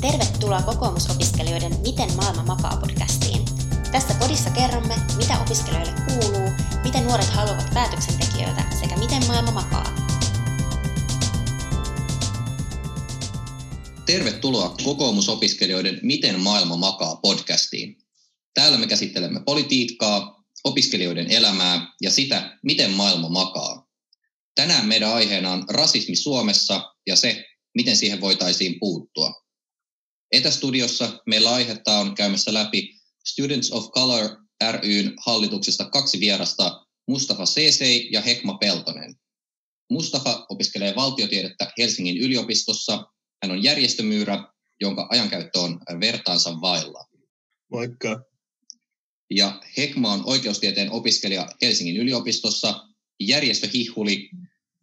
[0.00, 3.42] Tervetuloa kokoomusopiskelijoiden Miten maailma makaa podcastiin.
[3.92, 6.50] Tässä podissa kerromme, mitä opiskelijoille kuuluu,
[6.84, 9.94] mitä nuoret haluavat päätöksentekijöiltä sekä miten maailma makaa.
[14.06, 17.98] Tervetuloa kokoomusopiskelijoiden Miten maailma makaa podcastiin.
[18.54, 23.88] Täällä me käsittelemme politiikkaa, opiskelijoiden elämää ja sitä, miten maailma makaa.
[24.54, 29.49] Tänään meidän aiheena on rasismi Suomessa ja se, miten siihen voitaisiin puuttua.
[30.32, 32.94] Etästudiossa meillä aihetta on käymässä läpi
[33.28, 34.36] Students of Color
[34.82, 39.14] ryn hallituksesta kaksi vierasta, Mustafa Seesei ja Hekma Peltonen.
[39.90, 43.06] Mustafa opiskelee valtiotiedettä Helsingin yliopistossa.
[43.42, 44.44] Hän on järjestömyyrä,
[44.80, 47.04] jonka ajankäyttö on vertaansa vailla.
[47.70, 48.22] Moikka.
[49.30, 52.88] Ja Hekma on oikeustieteen opiskelija Helsingin yliopistossa,
[53.20, 54.30] järjestöhihuli,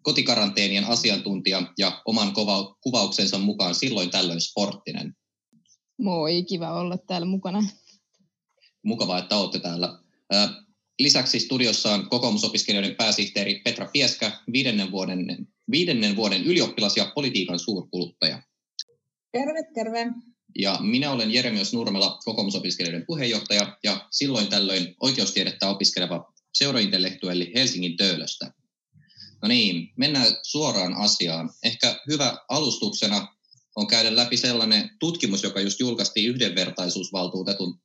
[0.02, 2.34] kotikaranteenien asiantuntija ja oman
[2.82, 5.14] kuvauksensa mukaan silloin tällöin sporttinen.
[5.98, 7.64] Moi, kiva olla täällä mukana.
[8.84, 10.00] Mukavaa, että olette täällä.
[11.00, 18.42] Lisäksi studiossa on kokoomusopiskelijoiden pääsihteeri Petra Pieskä, viidennen vuoden, viidennen vuoden ylioppilas ja politiikan suurkuluttaja.
[19.32, 20.08] Terve, terve.
[20.60, 28.54] Ja minä olen Jeremios Nurmela, kokoomusopiskelijoiden puheenjohtaja ja silloin tällöin oikeustiedettä opiskeleva seuraintellektuelli Helsingin Töölöstä.
[29.42, 31.50] No niin, mennään suoraan asiaan.
[31.64, 33.37] Ehkä hyvä alustuksena
[33.78, 37.80] on käydä läpi sellainen tutkimus, joka just julkaistiin yhdenvertaisuusvaltuutetun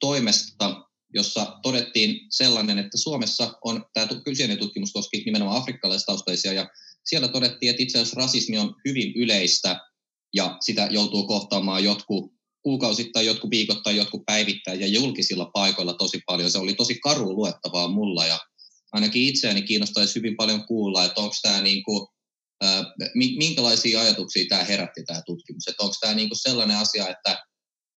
[0.00, 6.70] toimesta, jossa todettiin sellainen, että Suomessa on, tämä kyseinen tutkimus koski nimenomaan afrikkalaistaustaisia, ja
[7.04, 9.80] siellä todettiin, että itse asiassa rasismi on hyvin yleistä,
[10.34, 16.50] ja sitä joutuu kohtaamaan jotkut kuukausittain, jotkut viikoittain, jotkut päivittäin ja julkisilla paikoilla tosi paljon.
[16.50, 18.38] Se oli tosi karu luettavaa mulla, ja
[18.92, 22.06] ainakin itseäni kiinnostaisi hyvin paljon kuulla, että onko tämä niin kuin
[23.14, 25.68] minkälaisia ajatuksia tämä herätti tämä tutkimus?
[25.68, 27.44] Että onko tämä niinku sellainen asia, että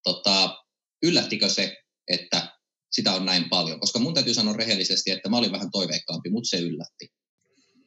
[0.04, 0.58] tota,
[1.04, 1.78] yllättikö se,
[2.08, 2.58] että
[2.92, 3.80] sitä on näin paljon?
[3.80, 7.08] Koska mun täytyy sanoa rehellisesti, että mä olin vähän toiveikkaampi, mutta se yllätti.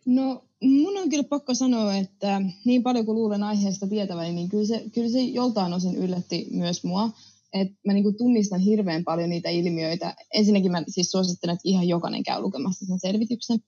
[0.07, 4.67] No mun on kyllä pakko sanoa, että niin paljon kuin luulen aiheesta tietäväni, niin kyllä
[4.67, 7.11] se, kyllä se joltain osin yllätti myös mua.
[7.53, 10.15] Et mä niinku tunnistan hirveän paljon niitä ilmiöitä.
[10.35, 13.59] Ensinnäkin mä siis suosittelen, että ihan jokainen käy lukemassa sen selvityksen.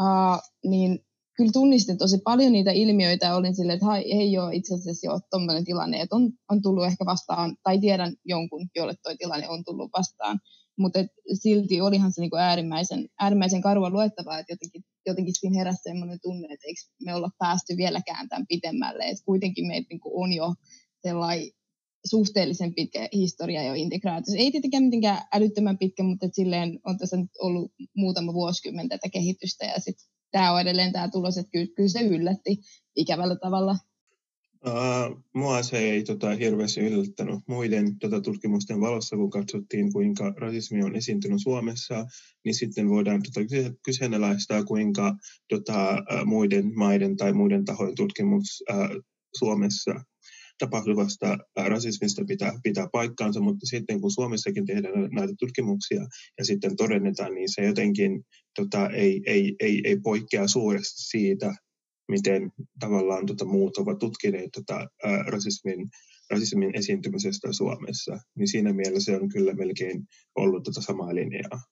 [0.00, 1.04] Uh, niin
[1.38, 3.36] kyllä tunnistin tosi paljon niitä ilmiöitä.
[3.36, 7.04] Olin silleen, että hei joo, itse asiassa joo, tuommoinen tilanne, että on, on tullut ehkä
[7.04, 10.40] vastaan, tai tiedän jonkun, jolle tuo tilanne on tullut vastaan.
[10.78, 10.98] Mutta
[11.32, 16.48] silti olihan se niinku äärimmäisen, äärimmäisen karua luettavaa, että jotenkin, jotenkin siinä heräsi sellainen tunne,
[16.50, 19.04] että eikö me olla päästy vieläkään tämän pitemmälle.
[19.04, 20.54] Että kuitenkin meitä niinku on jo
[21.02, 21.50] sellainen
[22.06, 24.38] suhteellisen pitkä historia jo integraatiossa.
[24.38, 29.64] Ei tietenkään mitenkään älyttömän pitkä, mutta silleen on tässä nyt ollut muutama vuosikymmen tätä kehitystä
[29.64, 32.60] ja sitten tämä on edelleen tämä tulos, että kyllä, kyllä se yllätti
[32.96, 33.76] ikävällä tavalla.
[34.66, 40.82] Uh, mua se ei tota, hirveästi yllättänyt muiden tota, tutkimusten valossa, kun katsottiin, kuinka rasismi
[40.82, 42.06] on esiintynyt Suomessa,
[42.44, 43.40] niin sitten voidaan tota,
[43.84, 45.16] kyseenalaistaa, kuinka
[45.48, 49.02] tota, muiden maiden tai muiden tahojen tutkimus uh,
[49.38, 50.04] Suomessa
[50.58, 56.06] tapahtuvasta rasismista pitää, pitää paikkaansa, mutta sitten kun Suomessakin tehdään näitä tutkimuksia
[56.38, 58.24] ja sitten todennetaan, niin se jotenkin
[58.56, 61.54] tota, ei, ei, ei, ei poikkea suuresti siitä,
[62.08, 65.90] miten tavallaan tota, muut ovat tutkineet tota, ää, rasismin,
[66.30, 68.18] rasismin esiintymisestä Suomessa.
[68.34, 70.04] Niin siinä mielessä se on kyllä melkein
[70.34, 71.62] ollut tota samaa linjaa.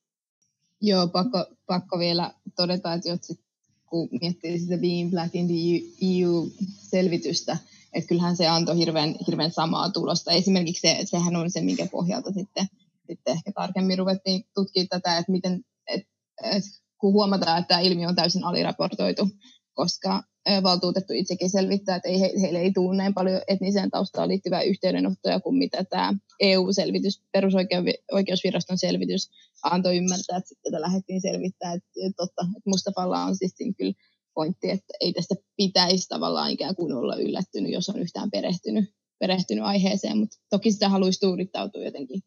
[0.81, 3.39] Joo, pakko, pakko vielä todeta, että jos,
[3.87, 5.55] kun miettii sitä Being Black in the
[6.03, 7.57] EU-selvitystä,
[7.93, 10.33] että kyllähän se antoi hirveän, hirveän samaa tulosta.
[10.33, 12.67] Esimerkiksi se, sehän on se, minkä pohjalta sitten,
[13.07, 16.03] sitten ehkä tarkemmin ruvettiin tutkimaan tätä, että miten, et,
[16.43, 16.65] et,
[16.99, 19.29] kun huomataan, että tämä ilmiö on täysin aliraportoitu,
[19.75, 20.23] koska
[20.63, 25.41] valtuutettu itsekin selvittää, että ei, he, heille ei tule näin paljon etniseen taustaan liittyvää yhteydenottoja
[25.41, 29.31] kuin mitä tämä EU-selvitys, perusoikeusviraston selvitys
[29.63, 33.93] antoi ymmärtää, että sitten tätä lähdettiin selvittää, että, totta, että Mustafalla on siis kyllä
[34.37, 38.85] pointti, että ei tästä pitäisi tavallaan ikään kuin olla yllättynyt, jos on yhtään perehtynyt,
[39.19, 42.21] perehtynyt aiheeseen, mutta toki sitä haluaisi tuudittautua jotenkin,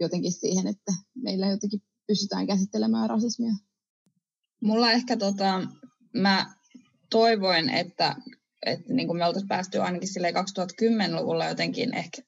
[0.00, 3.52] jotenkin siihen, että meillä jotenkin pystytään käsittelemään rasismia.
[4.62, 5.62] Mulla ehkä tota,
[6.14, 6.54] mä
[7.10, 8.16] toivoin, että,
[8.66, 12.22] että niin kuin me oltaisiin päästy ainakin 2010-luvulla jotenkin ehkä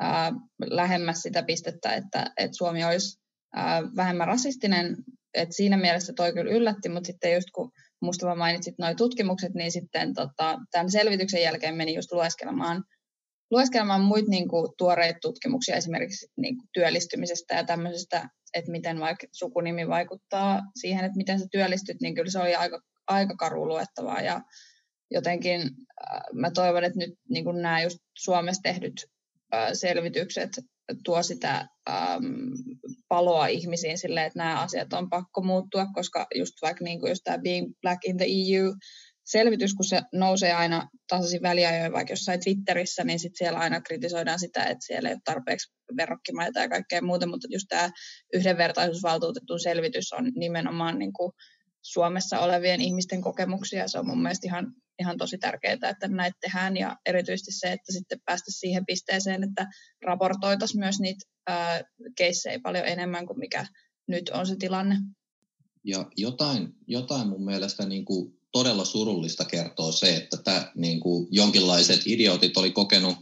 [0.00, 0.32] ää,
[0.66, 3.20] lähemmäs sitä pistettä, että, että Suomi olisi
[3.54, 4.96] ää, vähemmän rasistinen.
[5.34, 7.72] Et siinä mielessä toi kyllä yllätti, mutta sitten just kun
[8.04, 12.84] Mustafa mainitsit nuo tutkimukset, niin sitten tota, tämän selvityksen jälkeen meni just lueskelemaan,
[13.50, 14.48] lueskelemaan muita niin
[14.78, 21.16] tuoreita tutkimuksia esimerkiksi niin kuin, työllistymisestä ja tämmöisestä, että miten vaikka sukunimi vaikuttaa siihen, että
[21.16, 24.20] miten sä työllistyt, niin kyllä se oli aika, aika karu luettavaa.
[24.20, 24.40] Ja
[25.10, 29.06] jotenkin äh, mä toivon, että nyt niin kuin nämä just Suomessa tehdyt
[29.72, 30.50] selvitykset
[31.04, 32.50] tuo sitä äm,
[33.08, 37.22] paloa ihmisiin silleen, että nämä asiat on pakko muuttua, koska just vaikka niin kuin just
[37.24, 38.74] tämä Being Black in the EU
[39.24, 44.40] selvitys, kun se nousee aina tasaisin väliajoin vaikka jossain Twitterissä, niin sitten siellä aina kritisoidaan
[44.40, 47.90] sitä, että siellä ei ole tarpeeksi verrokkimaita ja kaikkea muuta, mutta just tämä
[48.34, 51.32] yhdenvertaisuusvaltuutetun selvitys on nimenomaan niin kuin
[51.82, 53.88] Suomessa olevien ihmisten kokemuksia.
[53.88, 57.92] Se on mun mielestä ihan, ihan tosi tärkeää, että näitä tehdään ja erityisesti se, että
[57.92, 59.66] sitten päästä siihen pisteeseen, että
[60.04, 61.26] raportoitaisiin myös niitä
[62.16, 63.66] keissejä paljon enemmän kuin mikä
[64.06, 64.96] nyt on se tilanne.
[65.84, 71.26] Ja jotain, jotain mun mielestä niin kuin todella surullista kertoo se, että tämä, niin kuin
[71.30, 73.16] jonkinlaiset idiotit oli kokenut,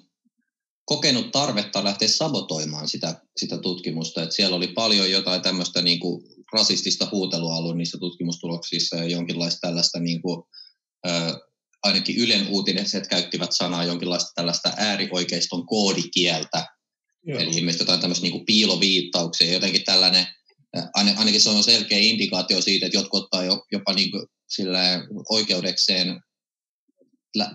[0.85, 4.23] kokenut tarvetta lähteä sabotoimaan sitä, sitä tutkimusta.
[4.23, 9.59] Että siellä oli paljon jotain tämmöistä niin kuin rasistista huutelua ollut niissä tutkimustuloksissa ja jonkinlaista
[9.61, 10.43] tällaista, niin kuin,
[11.09, 11.33] äh,
[11.83, 16.67] ainakin Ylen uutiset käyttivät sanaa jonkinlaista tällaista äärioikeiston koodikieltä.
[17.27, 17.41] Joo.
[17.41, 20.27] Eli ilmeisesti jotain tämmöistä niin piiloviittauksia, jotenkin tällainen,
[20.95, 24.81] ainakin se on selkeä indikaatio siitä, että jotkut ottaa jopa niin kuin sillä
[25.31, 26.21] oikeudekseen,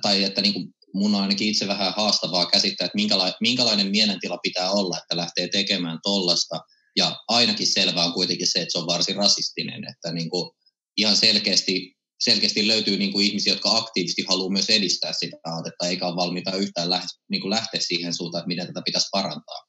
[0.02, 4.38] tai että niin kuin mun on ainakin itse vähän haastavaa käsittää, että minkälainen, minkälainen mielentila
[4.38, 6.60] pitää olla, että lähtee tekemään tollasta.
[6.96, 10.52] Ja ainakin selvää on kuitenkin se, että se on varsin rasistinen, että niin kuin
[10.98, 16.08] ihan selkeästi, selkeästi löytyy niin kuin ihmisiä, jotka aktiivisesti haluaa myös edistää sitä aatetta, eikä
[16.08, 19.68] ole valmiita yhtään lähteä, niin kuin lähteä siihen suuntaan, että miten tätä pitäisi parantaa.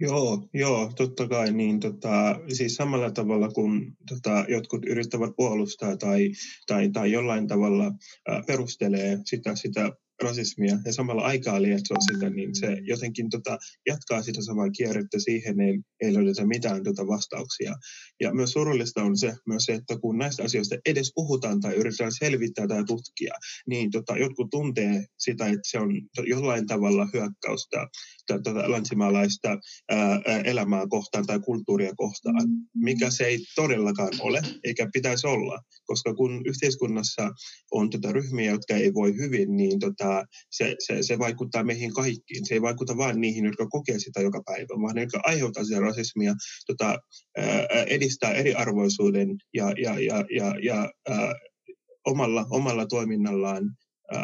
[0.00, 1.52] Joo, joo, totta kai.
[1.52, 6.30] Niin, tota, siis samalla tavalla kun tota, jotkut yrittävät puolustaa tai,
[6.66, 7.84] tai, tai jollain tavalla
[8.28, 9.92] ää, perustelee sitä, sitä
[10.22, 15.60] rasismia ja samalla aikaa lietsoa sitä, niin se jotenkin tota, jatkaa sitä samaa kierrettä, siihen
[15.60, 17.74] ei, ei löydetä mitään tota vastauksia.
[18.20, 22.12] Ja myös surullista on se, myös se, että kun näistä asioista edes puhutaan tai yritetään
[22.18, 23.34] selvittää tai tutkia,
[23.66, 25.90] niin tota, jotkut tuntee sitä, että se on
[26.26, 27.88] jollain tavalla hyökkäystä
[28.26, 29.58] tota, länsimaalaista
[29.90, 36.14] ää, elämää kohtaan tai kulttuuria kohtaan, mikä se ei todellakaan ole, eikä pitäisi olla, koska
[36.14, 37.30] kun yhteiskunnassa
[37.70, 42.46] on tota, ryhmiä, jotka ei voi hyvin, niin tota, se, se, se vaikuttaa meihin kaikkiin.
[42.46, 45.80] Se ei vaikuta vain niihin, jotka kokee sitä joka päivä, vaan ne, jotka aiheuttaa sitä
[45.80, 46.34] rasismia,
[46.66, 46.98] tota,
[47.36, 51.34] ää, edistää eriarvoisuuden ja, ja, ja, ja, ja ää,
[52.06, 53.76] omalla, omalla toiminnallaan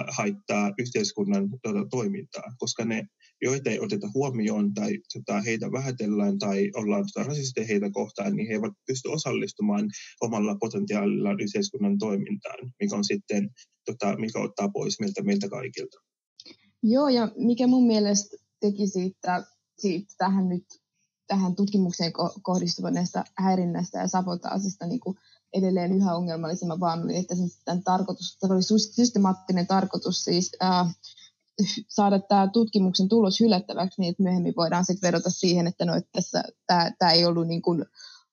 [0.08, 3.06] haittaa yhteiskunnan tuota, toimintaa, koska ne,
[3.42, 8.48] joita ei oteta huomioon tai tota, heitä vähätellään tai ollaan tota, rasisteja heitä kohtaan, niin
[8.48, 9.90] he eivät pysty osallistumaan
[10.20, 13.50] omalla potentiaalillaan yhteiskunnan toimintaan, mikä on sitten,
[13.84, 15.98] tota, mikä ottaa pois meiltä, meiltä kaikilta.
[16.82, 19.44] Joo, ja mikä mun mielestä teki siitä,
[19.78, 20.64] siitä tähän nyt
[21.28, 22.12] tähän tutkimukseen
[22.42, 25.16] kohdistuvaneesta häirinnästä ja sabotaasista niin kuin
[25.52, 28.62] edelleen yhä ongelmallisemman vaan että sen tarkoitus, tämä oli
[28.94, 30.94] systemaattinen tarkoitus siis äh,
[31.98, 36.10] saada tämä tutkimuksen tulos hylättäväksi, niin että myöhemmin voidaan sitten vedota siihen, että no, että
[36.12, 37.84] tässä, tämä, tämä ei ollut niin kuin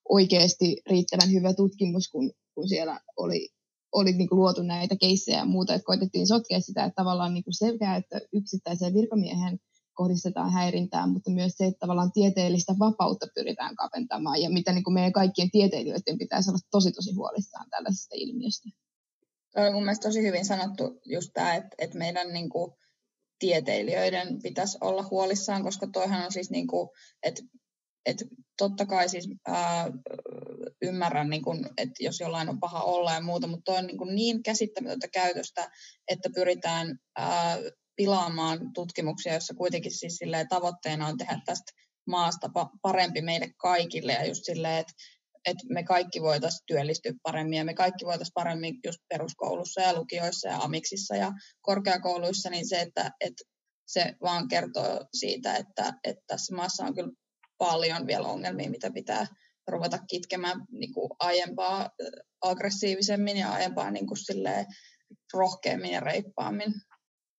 [0.10, 3.50] oikeasti riittävän hyvä tutkimus, kun, kun siellä oli,
[3.92, 7.44] oli niin kuin luotu näitä keissejä ja muuta, että koitettiin sotkea sitä, että tavallaan niin
[7.44, 9.60] kuin selkeää, että yksittäiseen virkamiehen
[9.94, 14.94] kohdistetaan häirintää, mutta myös se, että tavallaan tieteellistä vapautta pyritään kaventamaan ja mitä niin kuin
[14.94, 18.69] meidän kaikkien tieteilijöiden pitäisi olla tosi tosi huolissaan tällaisesta ilmiöstä.
[19.54, 22.71] Tuo on mun mielestä tosi hyvin sanottu just tämä, että, että meidän niin kuin,
[23.45, 26.90] tieteilijöiden pitäisi olla huolissaan, koska toihan on siis niin kuin,
[27.23, 27.44] että
[28.06, 28.25] että
[28.57, 29.92] totta kai siis ää,
[30.81, 34.16] ymmärrän, niin kun, että jos jollain on paha olla ja muuta, mutta toi on niin,
[34.16, 35.71] niin käsittämätöntä käytöstä,
[36.07, 37.57] että pyritään ää,
[37.95, 41.71] pilaamaan tutkimuksia, joissa kuitenkin siis tavoitteena on tehdä tästä
[42.07, 42.49] maasta
[42.81, 44.94] parempi meille kaikille ja just silleen, että
[45.45, 50.47] että me kaikki voitaisiin työllistyä paremmin ja me kaikki voitaisiin paremmin just peruskoulussa ja lukioissa
[50.47, 53.44] ja amiksissa ja korkeakouluissa, niin se, että, että
[53.87, 57.11] se vaan kertoo siitä, että, että tässä maassa on kyllä
[57.57, 59.28] paljon vielä ongelmia, mitä pitää
[59.68, 61.90] ruveta kitkemään niin kuin aiempaa
[62.42, 64.18] aggressiivisemmin ja aiempaa niin kuin
[65.33, 66.73] rohkeammin ja reippaammin.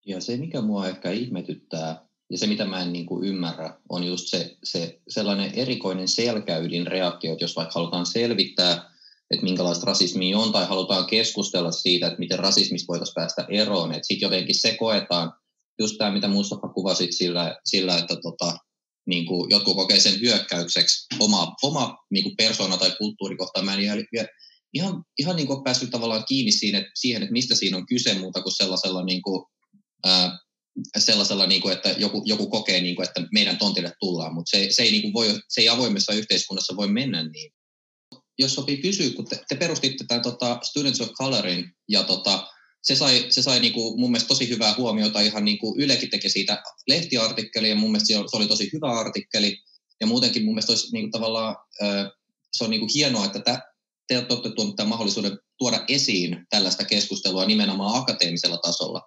[0.06, 4.04] Ja se, mikä mua ehkä ihmetyttää, ja se, mitä mä en niin kuin ymmärrä, on
[4.04, 8.90] just se, se sellainen erikoinen selkäydin reaktio, että jos vaikka halutaan selvittää,
[9.30, 14.06] että minkälaista rasismia on, tai halutaan keskustella siitä, että miten rasismista voitaisiin päästä eroon, että
[14.06, 15.32] sitten jotenkin se koetaan,
[15.78, 18.58] just tämä, mitä Mustafa kuvasit sillä, sillä että tota,
[19.06, 23.62] niin kuin jotkut kokee sen hyökkäykseksi oma, oma niin kuin persona tai kulttuurikohta.
[23.62, 23.98] Mä en ihan,
[24.72, 28.42] ihan, ihan niin kuin päässyt tavallaan kiinni siihen, siihen, että mistä siinä on kyse muuta
[28.42, 29.44] kuin sellaisella niin kuin,
[30.04, 30.38] ää,
[30.98, 34.66] sellaisella, niin kuin, että joku, joku kokee, niin kuin, että meidän tontille tullaan, mutta se,
[34.70, 37.52] se, ei, niin kuin voi, se ei avoimessa yhteiskunnassa voi mennä niin.
[38.38, 42.48] Jos sopii kysyä, kun te, te perustitte tämän tota, Students of Colorin ja tota,
[42.82, 46.10] se sai, se sai niin kuin mun mielestä tosi hyvää huomiota, ihan niin kuin Ylekin
[46.10, 49.56] teki siitä lehtiartikkeli, ja mun mielestä se oli tosi hyvä artikkeli,
[50.00, 51.56] ja muutenkin mun mielestä olisi niin kuin tavallaan,
[52.52, 53.62] se on niin kuin hienoa, että tä,
[54.08, 59.02] te olette tuonut tämän mahdollisuuden tuoda esiin tällaista keskustelua nimenomaan akateemisella tasolla.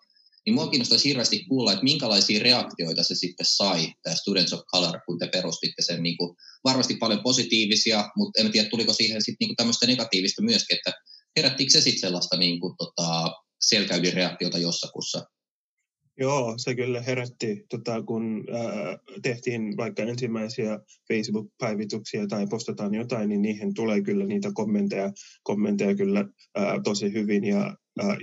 [0.46, 5.00] Niin mua kiinnostaisi hirveästi kuulla, että minkälaisia reaktioita se sitten sai, tämä Students of Color,
[5.06, 9.48] kun te perustitte sen niin kuin, varmasti paljon positiivisia, mutta en tiedä, tuliko siihen sitten
[9.48, 10.92] niin tämmöistä negatiivista myöskin, että
[11.38, 13.32] herättikö se sitten sellaista niin kuin, tota,
[13.62, 15.26] selkäydin reaktiota jossakussa?
[16.20, 23.42] Joo, se kyllä herätti, tota, kun ää, tehtiin vaikka ensimmäisiä Facebook-päivityksiä tai postataan jotain, niin
[23.42, 25.12] niihin tulee kyllä niitä kommentteja,
[25.44, 27.44] kommentteja kyllä ää, tosi hyvin.
[27.44, 27.76] Ja,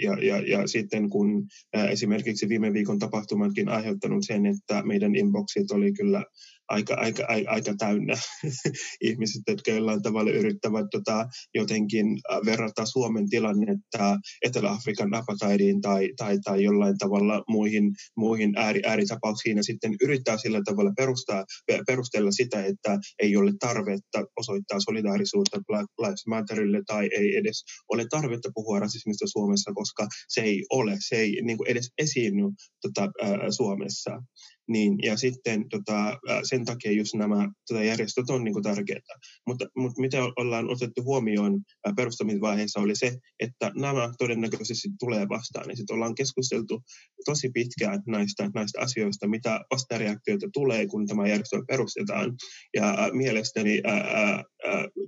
[0.03, 1.47] ja, ja, ja sitten kun
[1.91, 6.25] esimerkiksi viime viikon tapahtumatkin aiheuttanut sen, että meidän inboxit oli kyllä
[6.69, 8.15] aika, aika, aika, aika täynnä
[9.09, 12.07] ihmiset, jotka jollain tavalla yrittävät tota, jotenkin
[12.47, 19.63] verrata Suomen tilannetta Etelä-Afrikan apartheidiin tai, tai, tai jollain tavalla muihin, muihin ääri, ääritapauksiin ja
[19.63, 21.45] sitten yrittää sillä tavalla perustaa,
[21.87, 28.07] perustella sitä, että ei ole tarvetta osoittaa solidaarisuutta Black Lives Matterille tai ei edes ole
[28.11, 32.43] tarvetta puhua rasismista Suomessa, koska se ei ole, se ei niin kuin edes esiinny
[32.83, 34.23] tota, äh, Suomessa.
[34.69, 39.15] Niin, ja sitten tota, sen takia just nämä tota järjestöt on niin tärkeitä.
[39.47, 41.61] Mutta, mutta mitä ollaan otettu huomioon
[41.97, 45.69] perustamisvaiheessa oli se, että nämä todennäköisesti tulee vastaan.
[45.69, 46.83] Ja sitten ollaan keskusteltu
[47.25, 52.33] tosi pitkään näistä, näistä asioista, mitä vastareaktioita tulee, kun tämä järjestö perustetaan.
[52.75, 54.45] Ja mielestäni ää, ää,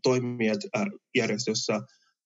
[0.02, 0.86] toimijat ää,
[1.16, 1.80] järjestössä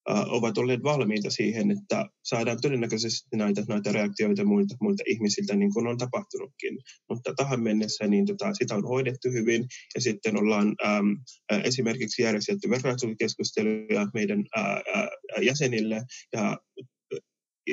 [0.07, 5.87] ovat olleet valmiita siihen, että saadaan todennäköisesti näitä, näitä reaktioita muilta, muilta ihmisiltä, niin kuin
[5.87, 6.79] on tapahtunutkin.
[7.09, 11.17] Mutta tähän mennessä niin tota, sitä on hoidettu hyvin, ja sitten ollaan äm,
[11.65, 15.09] esimerkiksi järjestetty vertaistukikeskusteluja meidän ää, ää,
[15.41, 16.59] jäsenille, ja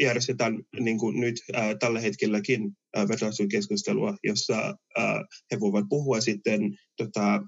[0.02, 2.72] järjestetään niin kuin nyt ää, tällä hetkelläkin
[3.08, 6.62] vertaistukikeskustelua, jossa ää, he voivat puhua sitten
[6.98, 7.42] tota,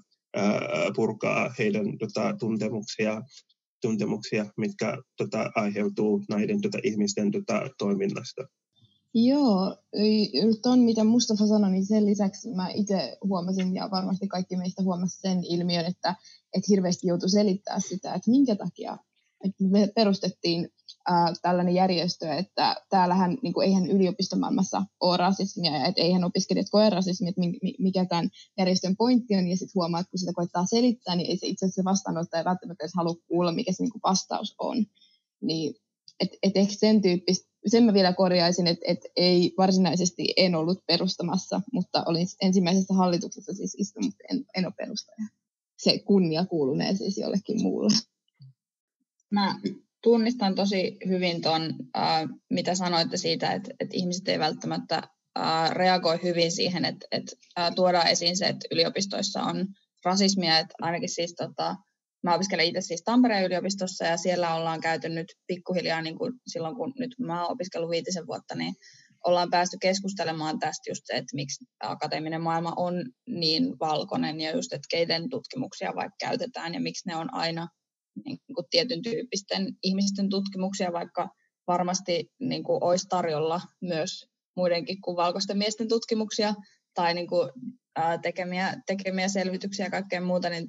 [0.96, 3.22] purkaa heidän tota, tuntemuksia
[3.82, 8.42] tuntemuksia, mitkä tota, aiheutuu näiden tota, ihmisten tota, toiminnasta.
[9.14, 9.76] Joo,
[10.62, 15.20] tuon mitä Mustafa sanoi, niin sen lisäksi mä itse huomasin ja varmasti kaikki meistä huomasi
[15.20, 16.14] sen ilmiön, että,
[16.56, 18.98] että hirveästi joutui selittää sitä, että minkä takia
[19.44, 20.68] että me perustettiin
[21.42, 26.90] tällainen järjestö, että täällähän niin kuin, eihän yliopistomaailmassa ole rasismia ja että eihän opiskelijat koe
[26.90, 27.40] rasismia, että
[27.78, 31.36] mikä tämän järjestön pointti on, ja sitten huomaa, että kun sitä koittaa selittää, niin ei
[31.36, 34.86] se itse asiassa vastaanottaja välttämättä edes halua kuulla, mikä se niin kuin vastaus on.
[35.40, 35.74] Niin,
[36.20, 40.86] että et ehkä sen tyyppistä, sen mä vielä korjaisin, että et ei varsinaisesti en ollut
[40.86, 45.26] perustamassa, mutta olin ensimmäisessä hallituksessa siis istunut, en, en ole perustaja.
[45.78, 47.94] Se kunnia kuulunee siis jollekin muulle.
[49.30, 49.60] Mä
[50.02, 51.74] tunnistan tosi hyvin tuon,
[52.50, 55.02] mitä sanoitte siitä, että, että ihmiset ei välttämättä
[55.70, 57.36] reagoi hyvin siihen, että, että
[57.74, 59.66] tuodaan esiin se, että yliopistoissa on
[60.04, 61.76] rasismia, että ainakin siis tota,
[62.22, 66.76] mä opiskelen itse siis Tampereen yliopistossa ja siellä ollaan käyty nyt pikkuhiljaa niin kuin silloin,
[66.76, 68.74] kun nyt mä oon opiskellut viitisen vuotta, niin
[69.26, 72.94] ollaan päästy keskustelemaan tästä just se, että miksi akateeminen maailma on
[73.28, 77.68] niin valkoinen ja just, että keiden tutkimuksia vaikka käytetään ja miksi ne on aina
[78.24, 81.28] niin kuin tietyn tyyppisten ihmisten tutkimuksia, vaikka
[81.66, 84.26] varmasti niin kuin olisi tarjolla myös
[84.56, 86.54] muidenkin kuin valkoisten miesten tutkimuksia
[86.94, 87.50] tai niin kuin,
[87.96, 90.68] ää, tekemiä, tekemiä selvityksiä ja kaikkea muuta, niin,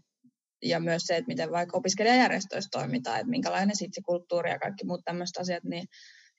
[0.61, 5.37] ja myös se, että miten vaikka opiskelijajärjestöissä toimitaan, että minkälainen sitsikulttuuri ja kaikki muut tämmöiset
[5.37, 5.85] asiat, niin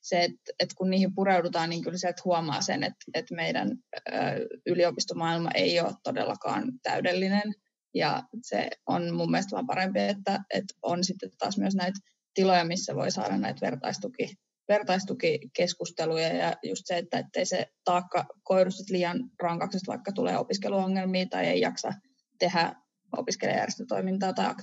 [0.00, 3.68] se, että, että kun niihin pureudutaan, niin kyllä sieltä huomaa sen, että, että meidän
[4.10, 7.54] ää, yliopistomaailma ei ole todellakaan täydellinen
[7.94, 11.98] ja se on mun mielestä vaan parempi, että, että on sitten taas myös näitä
[12.34, 14.34] tiloja, missä voi saada näitä vertaistuki,
[14.68, 21.46] vertaistukikeskusteluja ja just se, että ettei se taakka koidu liian rankaksi, vaikka tulee opiskeluongelmia tai
[21.46, 21.92] ei jaksa
[22.38, 22.74] tehdä
[23.16, 24.54] opiskelijajärjestötoimintaa tai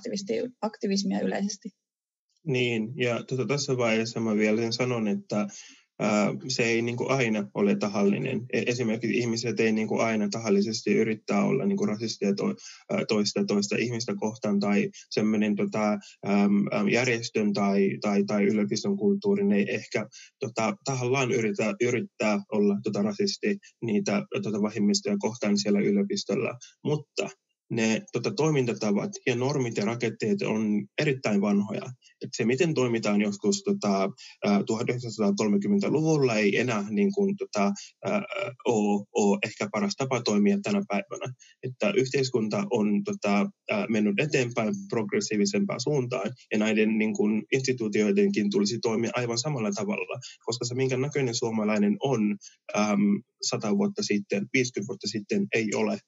[0.62, 1.68] aktivismia yleisesti.
[2.46, 5.46] Niin, ja tuota, tässä vaiheessa mä vielä sanon, että
[6.48, 8.46] se ei niin kuin aina ole tahallinen.
[8.52, 12.54] E, esimerkiksi ihmiset ei niin kuin aina tahallisesti yrittää olla niin kuin rasistia to,
[13.08, 15.98] toista, toista ihmistä kohtaan tai semmoinen tota,
[16.90, 20.06] järjestön tai, tai, tai yliopiston kulttuurin ei ehkä
[20.40, 27.28] tota, tahallaan yrittää, yrittää olla tota, rasisti niitä tota, vähemmistöjä kohtaan siellä yliopistolla, mutta
[27.72, 31.82] ne tota, toimintatavat ja normit ja rakenteet on erittäin vanhoja.
[32.24, 34.10] Et se, miten toimitaan joskus tota,
[34.46, 37.72] 1930-luvulla, ei enää niin kuin, tota,
[38.64, 41.34] ole, ole ehkä paras tapa toimia tänä päivänä.
[41.62, 43.50] Että yhteiskunta on tota,
[43.88, 50.64] mennyt eteenpäin progressiivisempaan suuntaan, ja näiden niin kuin, instituutioidenkin tulisi toimia aivan samalla tavalla, koska
[50.64, 52.36] se, minkä näköinen suomalainen on
[52.76, 55.98] äm, 100 vuotta sitten, 50 vuotta sitten, ei ole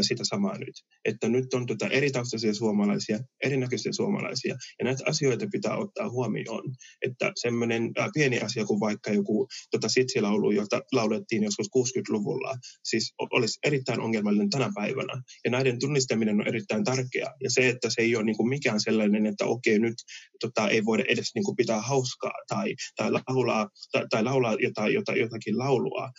[0.00, 0.74] sitä samaa nyt.
[1.04, 6.74] Että nyt on tota eri taustaisia suomalaisia, erinäköisiä suomalaisia, ja näitä asioita pitää ottaa huomioon.
[7.02, 13.58] Että semmoinen pieni asia kuin vaikka joku tota sitsilaulu, jota laulettiin joskus 60-luvulla, siis olisi
[13.64, 15.22] erittäin ongelmallinen tänä päivänä.
[15.44, 17.34] Ja näiden tunnistaminen on erittäin tärkeää.
[17.42, 19.94] Ja se, että se ei ole niin kuin mikään sellainen, että okei, nyt
[20.40, 24.94] tota, ei voida edes niin kuin pitää hauskaa tai, tai laulaa, tai, tai laulaa jotain,
[24.94, 26.10] jotain, jotakin laulua,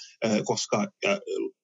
[0.45, 0.87] koska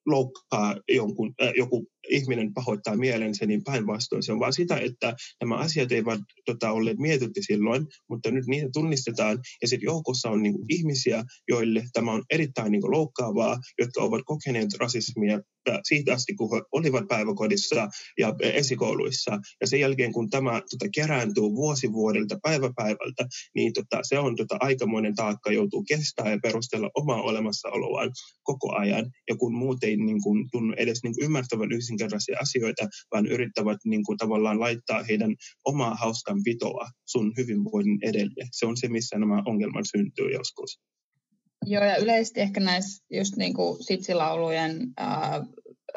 [0.09, 5.55] loukkaa jonkun, äh, joku ihminen pahoittaa mielensä, niin päinvastoin se on vaan sitä, että nämä
[5.55, 10.53] asiat eivät tota, olleet mietitty silloin, mutta nyt niitä tunnistetaan ja sitten joukossa on niin
[10.53, 15.39] kuin, ihmisiä, joille tämä on erittäin niin kuin, loukkaavaa, jotka ovat kokeneet rasismia
[15.83, 19.39] siitä asti, kun he olivat päiväkodissa ja esikouluissa.
[19.61, 24.35] Ja sen jälkeen, kun tämä tota, kerääntyy vuosi vuodelta, päivä päivältä, niin tota, se on
[24.35, 28.11] tota, aikamoinen taakka, joutuu kestää ja perustella omaa olemassaoloaan
[28.43, 29.11] koko ajan.
[29.29, 33.77] Ja kun muut ei niin kuin, tunnu edes niin kuin, ymmärtävän yksinkertaisia asioita, vaan yrittävät
[33.85, 38.47] niin kuin, tavallaan laittaa heidän omaa hauskan pitoa sun hyvinvoinnin edelle.
[38.51, 40.79] Se on se, missä nämä ongelmat syntyy joskus.
[41.65, 45.45] Joo, ja yleisesti ehkä näissä just niin kuin sitsilaulujen ää,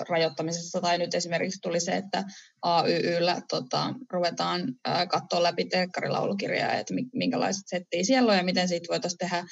[0.09, 2.25] rajoittamisessa, tai nyt esimerkiksi tuli se, että
[2.63, 4.75] AYYllä tota, ruvetaan
[5.11, 9.45] katsoa läpi teekkarilaulukirjaa, että minkälaiset settiä siellä on ja miten siitä voitaisiin tehdä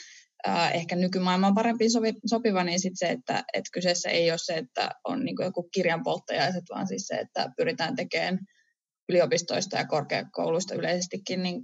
[0.47, 4.55] ää, ehkä nykymaailman parempiin sovi, sopiva, niin sitten se, että et kyseessä ei ole se,
[4.55, 8.39] että on niin joku kirjanpolttajaiset, vaan siis se, että pyritään tekemään
[9.09, 11.63] yliopistoista ja korkeakouluista yleisestikin niin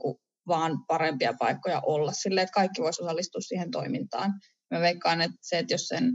[0.49, 4.33] vaan parempia paikkoja olla sille, että kaikki voisi osallistua siihen toimintaan.
[4.71, 6.13] Mä veikkaan, että se, että jos sen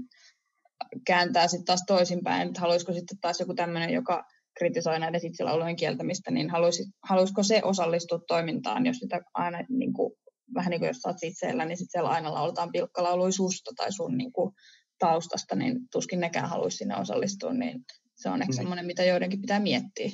[1.08, 4.24] kääntää sitten taas toisinpäin, että haluaisiko sitten taas joku tämmöinen, joka
[4.58, 10.14] kritisoi näiden sitsilaulujen kieltämistä, niin haluaisi, haluaisiko se osallistua toimintaan, jos sitä aina niin kuin,
[10.56, 14.18] vähän niin kuin jos saat sitseillä, niin sitten siellä aina lauletaan pilkkalaului susta tai sun
[14.18, 14.54] niin kuin,
[15.02, 18.56] taustasta, niin tuskin nekään haluaisi sinne osallistua, niin se on ehkä mm.
[18.56, 20.12] semmoinen, mitä joidenkin pitää miettiä.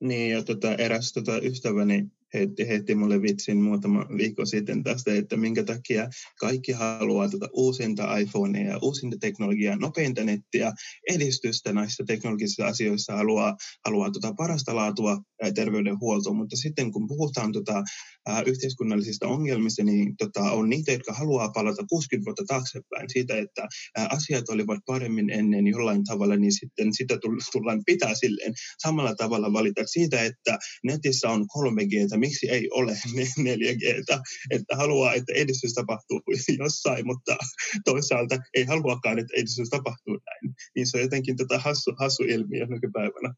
[0.00, 5.36] Niin, ja tota, eräs tota, ystäväni heitti, heitti mulle vitsin muutama viikko sitten tästä, että
[5.36, 6.08] minkä takia
[6.40, 10.72] kaikki haluaa tuota uusinta iPhonea ja uusinta teknologiaa, nopeinta nettiä,
[11.10, 15.18] edistystä näissä teknologisissa asioissa, haluaa, haluaa tuota parasta laatua
[15.54, 17.82] terveydenhuoltoon, mutta sitten kun puhutaan tuota,
[18.26, 23.68] ää, yhteiskunnallisista ongelmista, niin tota, on niitä, jotka haluaa palata 60 vuotta taaksepäin siitä, että
[23.96, 27.18] ää, asiat olivat paremmin ennen jollain tavalla, niin sitten sitä
[27.52, 32.92] tullaan pitää silleen samalla tavalla valita siitä, että netissä on 3G, miksi ei ole
[33.44, 34.04] 4G,
[34.50, 36.20] että haluaa, että edistys tapahtuu
[36.58, 37.36] jossain, mutta
[37.84, 40.54] toisaalta ei haluakaan, että edistys tapahtuu näin.
[40.76, 43.34] Niin se on jotenkin tota hassu, hassu ilmiö nykypäivänä.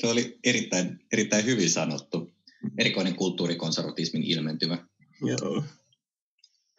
[0.01, 2.31] Tuo oli erittäin, erittäin hyvin sanottu.
[2.77, 4.87] Erikoinen kulttuurikonservatismin ilmentymä.
[5.21, 5.63] Joo.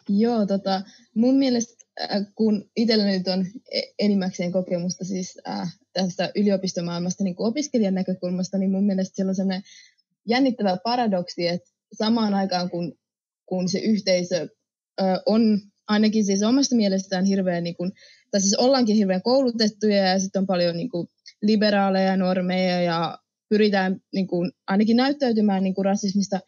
[0.08, 0.82] Joo, tota,
[1.14, 7.36] mun mielestä äh, kun itsellä nyt on e, enimmäkseen kokemusta siis äh, tästä yliopistomaailmasta niin
[7.36, 9.62] kuin opiskelijan näkökulmasta, niin mun mielestä siellä on sellainen
[10.28, 12.98] jännittävä paradoksi, että samaan aikaan kun,
[13.46, 14.48] kun se yhteisö
[15.00, 17.92] äh, on ainakin siis omasta mielestään hirveän, niin kuin,
[18.30, 21.08] tai siis ollaankin hirveän koulutettuja ja sitten on paljon niin kuin,
[21.42, 26.40] liberaaleja normeja ja pyritään niin kuin, ainakin näyttäytymään niin kuin rasismista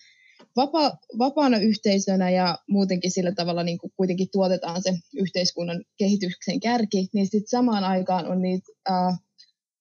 [0.57, 7.09] vapa, vapaana yhteisönä ja muutenkin sillä tavalla niin kuin kuitenkin tuotetaan se yhteiskunnan kehityksen kärki,
[7.13, 9.19] niin sitten samaan aikaan on niitä äh,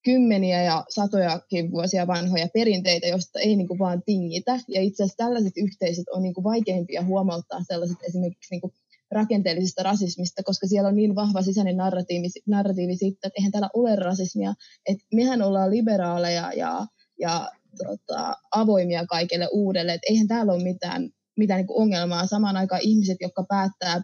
[0.03, 4.59] kymmeniä ja satojakin vuosia vanhoja perinteitä, joista ei niin kuin vaan tingitä.
[4.67, 8.73] Ja itse asiassa tällaiset yhteisöt on niin kuin vaikeimpia huomauttaa sellaiset esimerkiksi niin kuin
[9.11, 13.95] rakenteellisesta rasismista, koska siellä on niin vahva sisäinen narratiivi, narratiivi siitä, että eihän täällä ole
[13.95, 14.53] rasismia,
[14.85, 16.87] että mehän ollaan liberaaleja ja,
[17.19, 22.27] ja tota, avoimia kaikille uudelle, että eihän täällä ole mitään, mitään niin ongelmaa.
[22.27, 24.01] Samaan aikaan ihmiset, jotka päättää,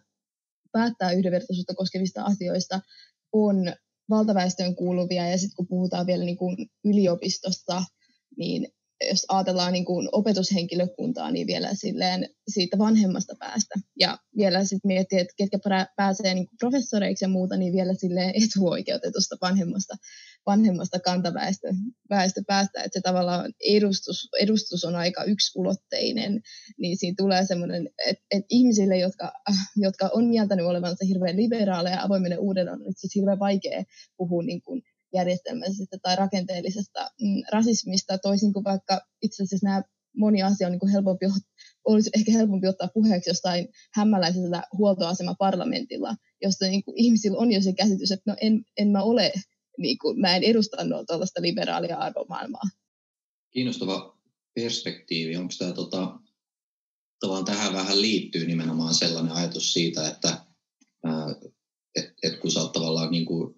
[0.72, 2.80] päättää yhdenvertaisuutta koskevista asioista,
[3.34, 3.56] on
[4.10, 5.28] valtaväestöön kuuluvia.
[5.28, 7.84] Ja sitten kun puhutaan vielä niin kuin yliopistosta,
[8.38, 8.68] niin
[9.10, 13.76] jos ajatellaan niin kuin opetushenkilökuntaa, niin vielä silleen siitä vanhemmasta päästä.
[14.00, 15.60] Ja vielä sitten miettii, että ketkä
[15.96, 19.96] pääsee niin kuin professoreiksi ja muuta, niin vielä silleen etuoikeutetusta vanhemmasta,
[20.46, 21.68] vanhemmasta kantaväestö
[22.48, 22.84] päästä.
[22.84, 26.42] Että se tavallaan edustus, edustus on aika yksulotteinen,
[26.78, 29.32] niin siinä tulee semmoinen, että, että ihmisille, jotka,
[29.76, 33.84] jotka on mieltänyt olevansa hirveän liberaaleja ja avoimille uudelle, on itse hirveän vaikea
[34.18, 34.82] puhua niin kuin
[35.14, 39.84] järjestelmällisestä tai rakenteellisesta mm, rasismista, toisin kuin vaikka itse asiassa nämä
[40.18, 41.26] moni asia on niin kuin helpompi,
[41.86, 47.74] olisi ehkä helpompi ottaa puheeksi jostain hämmäläisellä huoltoasema-parlamentilla, josta niin kuin ihmisillä on jo se
[47.74, 49.34] käsitys, että no en, en mä ole,
[49.78, 52.64] niin kuin, mä en edusta tuollaista liberaalia arvomaailmaa.
[53.52, 54.18] Kiinnostava
[54.56, 55.38] perspektiivi.
[55.38, 56.20] Onko tämä tota,
[57.20, 60.46] tavallaan tähän vähän liittyy nimenomaan sellainen ajatus siitä, että
[61.96, 63.56] et, et kun sä oot tavallaan niin kuin,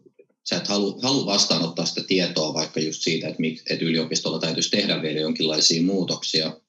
[0.49, 4.69] sä et halua, halu vastaanottaa sitä tietoa vaikka just siitä, että, mik, että yliopistolla täytyisi
[4.69, 6.61] tehdä vielä jonkinlaisia muutoksia.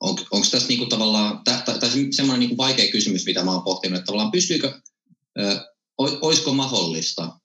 [0.00, 1.78] On, onko tässä niinku tavallaan, tai,
[2.10, 4.72] semmoinen niinku vaikea kysymys, mitä mä oon pohtinut, että tavallaan pystyykö,
[5.40, 5.60] ö,
[5.98, 7.38] olisiko mahdollista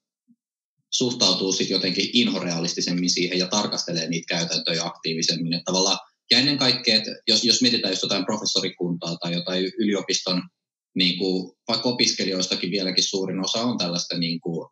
[0.90, 5.52] suhtautua sitten jotenkin inhorealistisemmin siihen ja tarkastelee niitä käytäntöjä aktiivisemmin.
[5.52, 5.98] Että tavallaan,
[6.30, 10.42] ja ennen kaikkea, että jos, jos mietitään just jotain professorikuntaa tai jotain yliopiston,
[10.94, 14.68] niin kuin, vaikka opiskelijoistakin vieläkin suurin osa on tällaista niin kuin,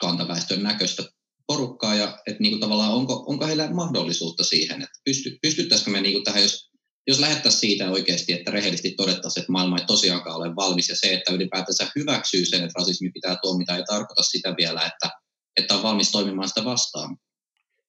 [0.00, 1.02] kantaväestön näköistä
[1.46, 6.12] porukkaa ja että niin tavallaan onko, onko heillä mahdollisuutta siihen, että pysty, pystyttäisikö me niin
[6.12, 6.70] kuin tähän, jos,
[7.06, 11.12] jos lähettäisiin siitä oikeasti, että rehellisesti todettaisiin, että maailma ei tosiaankaan ole valmis ja se,
[11.12, 15.10] että ylipäätänsä hyväksyy sen, että rasismi pitää tuomita, ei tarkoita sitä vielä, että,
[15.56, 17.16] että on valmis toimimaan sitä vastaan.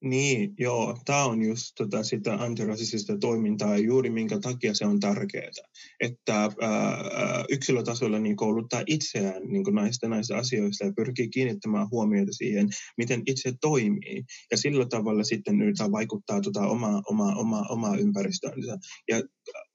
[0.04, 0.98] Niin, joo.
[1.06, 5.52] Tämä on just tota, sitä antirasistista toimintaa ja juuri minkä takia se on tärkeää.
[6.00, 12.70] Että ää, yksilötasolla niin kouluttaa itseään niin näistä, näistä asioista ja pyrkii kiinnittämään huomiota siihen,
[12.98, 14.24] miten itse toimii.
[14.52, 18.78] Ja sillä tavalla sitten yritetään vaikuttaa tota, omaa, omaa, omaa, omaa ympäristöönsä.
[19.10, 19.22] Ja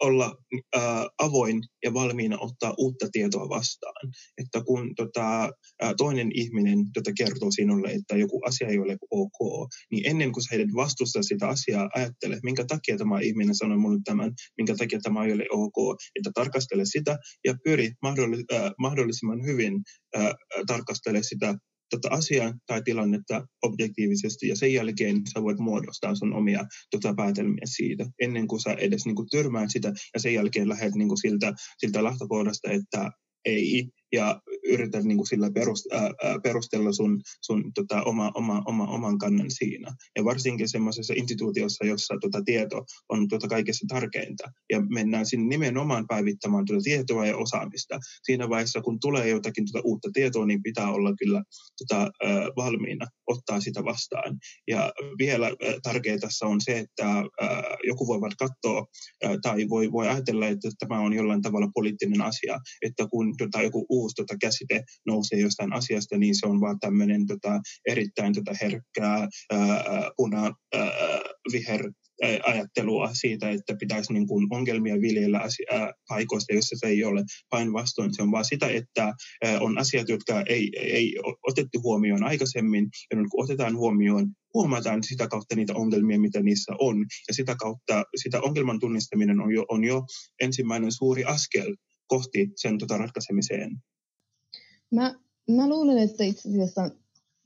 [0.00, 0.36] olla
[0.76, 4.12] ää, avoin ja valmiina ottaa uutta tietoa vastaan.
[4.38, 5.50] Että kun tota,
[5.82, 10.42] ää, toinen ihminen tota, kertoo sinulle, että joku asia ei ole ok, niin ennen kuin
[10.42, 14.98] sä heidät vastusta sitä asiaa, ajattele, minkä takia tämä ihminen sanoi minulle tämän, minkä takia
[15.02, 19.82] tämä ei ole ok, että tarkastele sitä ja pyri mahdollis- äh, mahdollisimman hyvin
[20.16, 20.32] äh,
[20.66, 21.54] tarkastele sitä
[21.92, 27.64] tota asiaa tai tilannetta objektiivisesti ja sen jälkeen sä voit muodostaa sun omia tota, päätelmiä
[27.64, 31.18] siitä ennen kuin sä edes niin kuin, törmäät sitä ja sen jälkeen lähdet niin kuin,
[31.18, 33.10] siltä, siltä lähtökohdasta, että
[33.44, 36.10] ei, ja yrität niin kuin sillä perust, ää,
[36.42, 39.94] perustella sun, sun tota, oma, oma, oma, oman kannan siinä.
[40.16, 44.44] Ja varsinkin semmoisessa instituutiossa, jossa tota, tieto on tota, kaikessa tärkeintä.
[44.72, 47.98] Ja mennään sinne nimenomaan päivittämään tuota tietoa ja osaamista.
[48.22, 51.42] Siinä vaiheessa, kun tulee jotakin tuota uutta tietoa, niin pitää olla kyllä
[51.78, 54.38] tota, ää, valmiina ottaa sitä vastaan.
[54.68, 58.86] Ja vielä ää, tärkeää tässä on se, että ää, joku voi katsoa
[59.24, 63.62] ää, tai voi, voi ajatella, että tämä on jollain tavalla poliittinen asia, että kun tota,
[63.62, 68.52] joku uusi tota, käsite nousee jostain asiasta, niin se on vaan tämmöinen tota, erittäin tota,
[68.62, 70.90] herkkää ää, puna, ää,
[71.52, 71.92] viher
[72.44, 75.40] ajattelua siitä, että pitäisi niin kuin ongelmia viljellä
[76.08, 77.24] paikoista, joissa se ei ole.
[77.50, 79.12] Päinvastoin se on vaan sitä, että
[79.60, 81.16] on asiat, jotka ei, ei
[81.48, 87.06] otettu huomioon aikaisemmin, ja kun otetaan huomioon, huomataan sitä kautta niitä ongelmia, mitä niissä on.
[87.28, 90.02] Ja sitä kautta sitä ongelman tunnistaminen on jo, on jo
[90.40, 93.70] ensimmäinen suuri askel kohti sen tota ratkaisemiseen.
[94.92, 95.14] Mä,
[95.50, 96.90] mä luulen, että itse asiassa,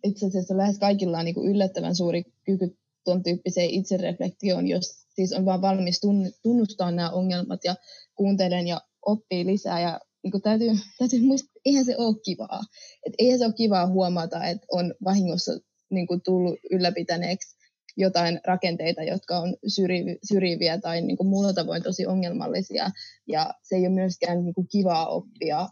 [0.04, 5.44] itse asiassa lähes kaikilla on niin yllättävän suuri kyky tuon tyyppiseen itsereflektioon, jos siis on
[5.44, 6.00] vaan valmis
[6.42, 7.74] tunnustaa nämä ongelmat ja
[8.14, 9.80] kuuntelen ja oppii lisää.
[9.80, 12.60] Ja niin kuin täytyy, täytyy muistaa, että eihän se ole kivaa.
[13.06, 15.52] Et eihän se ole kivaa huomata, että on vahingossa
[15.90, 17.56] niin kuin tullut ylläpitäneeksi
[17.96, 19.56] jotain rakenteita, jotka on
[20.28, 22.90] syrjiviä tai niin kuin muulla tavoin tosi ongelmallisia.
[23.26, 25.68] Ja se ei ole myöskään niin kuin kivaa oppia,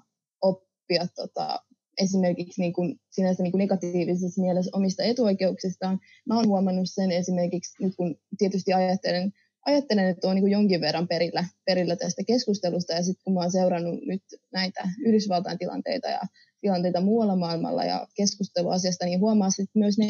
[0.84, 1.58] oppia tota,
[1.98, 5.98] esimerkiksi niin kuin, sinänsä niin kuin negatiivisessa mielessä omista etuoikeuksistaan.
[6.26, 9.32] Mä oon huomannut sen esimerkiksi nyt, kun tietysti ajattelen,
[9.66, 13.50] ajattelen että on niin jonkin verran perillä, perillä tästä keskustelusta, ja sitten kun mä oon
[13.50, 16.20] seurannut nyt näitä Yhdysvaltain tilanteita ja
[16.60, 20.06] tilanteita muualla maailmalla ja keskustelua asiasta, niin huomaa sitten myös ne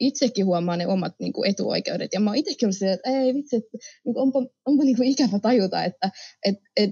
[0.00, 2.10] itsekin huomaa ne omat niin kuin, etuoikeudet.
[2.12, 5.08] Ja mä oon itsekin ollut että ei vitsi, että niin kuin, onpa, onpa niin kuin,
[5.08, 6.10] ikävä tajuta, että
[6.44, 6.90] et, et,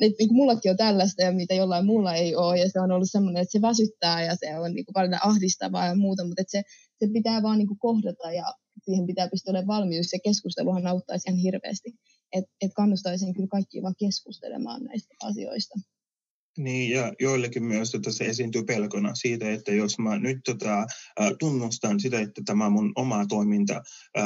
[0.00, 2.58] et, niin kuin, mullakin on tällaista ja mitä jollain muulla ei ole.
[2.58, 5.86] Ja se on ollut semmoinen, että se väsyttää ja se on niin kuin, paljon ahdistavaa
[5.86, 6.62] ja muuta, mutta että se,
[6.98, 8.44] se pitää vaan niin kuin, kohdata ja
[8.84, 10.12] siihen pitää pystyä olemaan valmius.
[10.12, 11.94] Ja keskusteluhan auttaisi ihan hirveästi.
[12.32, 15.74] Että et kannustaisin kyllä kaikki vaan keskustelemaan näistä asioista.
[16.58, 20.86] Niin, ja joillekin myös tota, se esiintyy pelkona siitä, että jos mä nyt tota,
[21.38, 23.82] tunnustan sitä, että tämä mun oma toiminta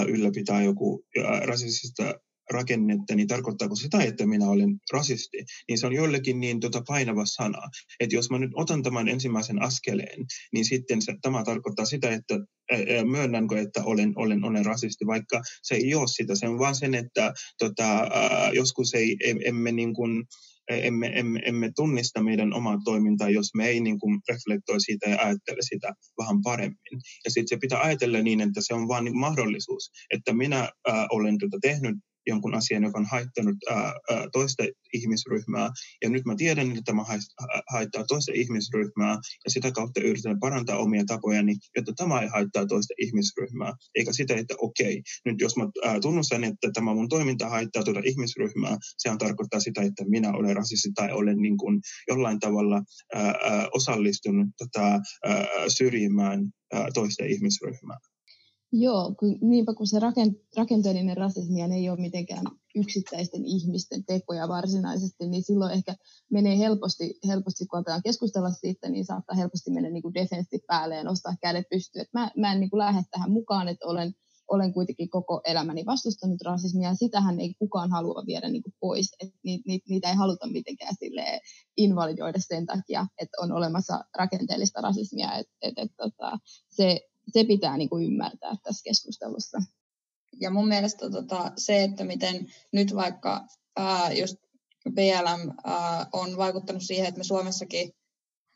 [0.08, 1.04] ylläpitää joku
[1.44, 2.14] rasistista
[2.50, 7.24] rakennetta, niin tarkoittaako sitä, että minä olen rasisti, niin se on joillekin niin tota painava
[7.26, 7.62] sana,
[8.00, 12.34] että jos mä nyt otan tämän ensimmäisen askeleen, niin sitten se, tämä tarkoittaa sitä, että
[13.04, 16.94] myönnänkö, että olen, olen, olen rasisti, vaikka se ei ole sitä, se on vaan sen,
[16.94, 20.24] että tota, ää, joskus ei, emme niin kuin,
[20.68, 25.18] emme, emme, emme tunnista meidän omaa toimintaa, jos me ei niin kuin reflektoi siitä ja
[25.18, 27.00] ajattele sitä vähän paremmin.
[27.24, 31.06] Ja sitten se pitää ajatella niin, että se on vain niin mahdollisuus, että minä äh,
[31.10, 31.96] olen tuota tehnyt
[32.30, 33.76] jonkun asian, joka on haittanut ää,
[34.10, 35.70] ää, toista ihmisryhmää.
[36.02, 37.04] Ja nyt mä tiedän, että tämä
[37.72, 39.14] haittaa toista ihmisryhmää
[39.44, 43.72] ja sitä kautta yritän parantaa omia tapojani, jotta tämä ei haittaa toista ihmisryhmää.
[43.94, 48.00] Eikä sitä, että okei, nyt jos mä ää, tunnustan, että tämä mun toiminta haittaa tuota
[48.04, 52.82] ihmisryhmää, se on tarkoittaa sitä, että minä olen rasisti tai olen niin kuin jollain tavalla
[53.14, 54.86] ää, osallistunut tota,
[55.24, 56.40] ää, syrjimään
[56.72, 57.98] ää, toista ihmisryhmää.
[58.72, 59.98] Joo, kun, niinpä kun se
[60.56, 65.94] rakenteellinen rasismi ei ole mitenkään yksittäisten ihmisten tekoja varsinaisesti, niin silloin ehkä
[66.30, 70.96] menee helposti, helposti kun aletaan keskustella siitä, niin saattaa helposti mennä niin kuin defenssi päälle
[70.96, 72.06] ja nostaa kädet pystyyn.
[72.14, 74.12] mä, mä en niin kuin lähde tähän mukaan, että olen,
[74.48, 79.14] olen kuitenkin koko elämäni vastustanut rasismia, ja sitähän ei kukaan halua viedä niin kuin pois.
[79.20, 80.94] Et niitä, niitä, niitä ei haluta mitenkään
[81.76, 85.34] invalidoida sen takia, että on olemassa rakenteellista rasismia.
[85.38, 89.62] Et, et, et, tota, se, se pitää niin kuin ymmärtää tässä keskustelussa.
[90.40, 94.36] Ja mun mielestä tota, se, että miten nyt vaikka ää, just
[94.90, 97.92] BLM ää, on vaikuttanut siihen, että me Suomessakin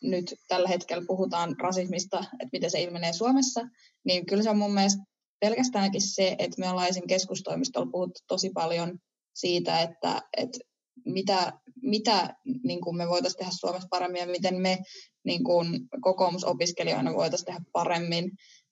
[0.03, 3.61] nyt tällä hetkellä puhutaan rasismista, että miten se ilmenee Suomessa,
[4.05, 5.03] niin kyllä se on mun mielestä
[5.41, 7.07] pelkästäänkin se, että me ollaan esim.
[7.07, 8.99] keskustoimistolla puhuttu tosi paljon
[9.35, 10.59] siitä, että, että
[11.05, 12.35] mitä, mitä
[12.65, 14.79] niin kuin me voitaisiin tehdä Suomessa paremmin ja miten me
[15.25, 18.31] niin kuin kokoomusopiskelijoina voitaisiin tehdä paremmin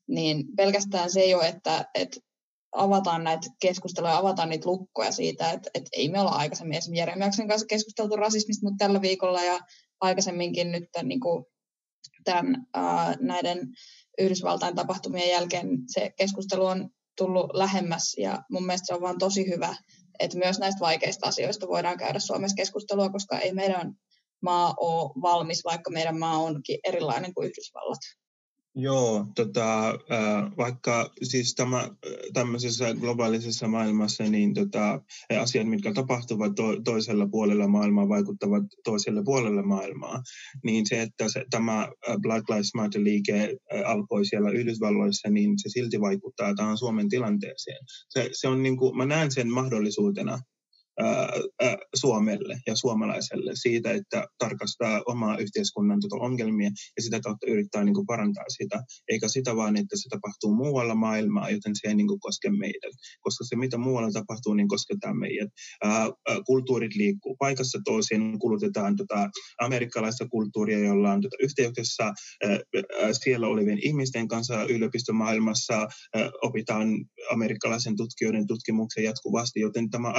[0.09, 2.21] niin pelkästään se ole, että, että
[2.73, 7.49] avataan näitä keskusteluja, avataan niitä lukkoja siitä, että, että ei me olla aikaisemmin esimerkiksi Jeremiaksen
[7.49, 9.61] kanssa keskusteltu rasismista, mutta tällä viikolla ja
[10.01, 11.45] aikaisemminkin nyt niin kuin
[12.25, 13.69] tämän, ää, näiden
[14.19, 19.51] Yhdysvaltain tapahtumien jälkeen se keskustelu on tullut lähemmäs ja mun mielestä se on vaan tosi
[19.51, 19.77] hyvä,
[20.19, 23.95] että myös näistä vaikeista asioista voidaan käydä Suomessa keskustelua, koska ei meidän
[24.43, 27.99] maa ole valmis, vaikka meidän maa onkin erilainen kuin Yhdysvallat.
[28.75, 29.99] Joo, tota,
[30.57, 31.91] vaikka siis tämä,
[32.33, 35.03] tämmöisessä globaalisessa maailmassa niin tota,
[35.41, 40.23] asiat, mitkä tapahtuvat to, toisella puolella maailmaa, vaikuttavat toiselle puolelle maailmaa,
[40.65, 41.89] niin se, että se, tämä
[42.23, 47.85] Black Lives Matter-liike alkoi siellä Yhdysvalloissa, niin se silti vaikuttaa tähän Suomen tilanteeseen.
[48.09, 50.39] Se, se on niin kuin, mä näen sen mahdollisuutena,
[51.95, 58.07] Suomelle ja suomalaiselle siitä, että tarkastaa omaa yhteiskunnan ongelmia ja sitä kautta yrittää niin kuin
[58.07, 62.21] parantaa sitä, eikä sitä vaan, että se tapahtuu muualla maailmaa, joten se ei niin kuin
[62.21, 62.87] koske meitä,
[63.21, 65.51] koska se mitä muualla tapahtuu, niin koskettaa meidät.
[66.47, 72.13] Kulttuurit liikkuu paikassa toisin, kulutetaan tota amerikkalaista kulttuuria, jolla on tota yhteyksissä
[73.23, 75.89] siellä olevien ihmisten kanssa yliopistomaailmassa,
[76.43, 76.89] opitaan
[77.33, 80.13] amerikkalaisen tutkijoiden tutkimuksia jatkuvasti, joten tämä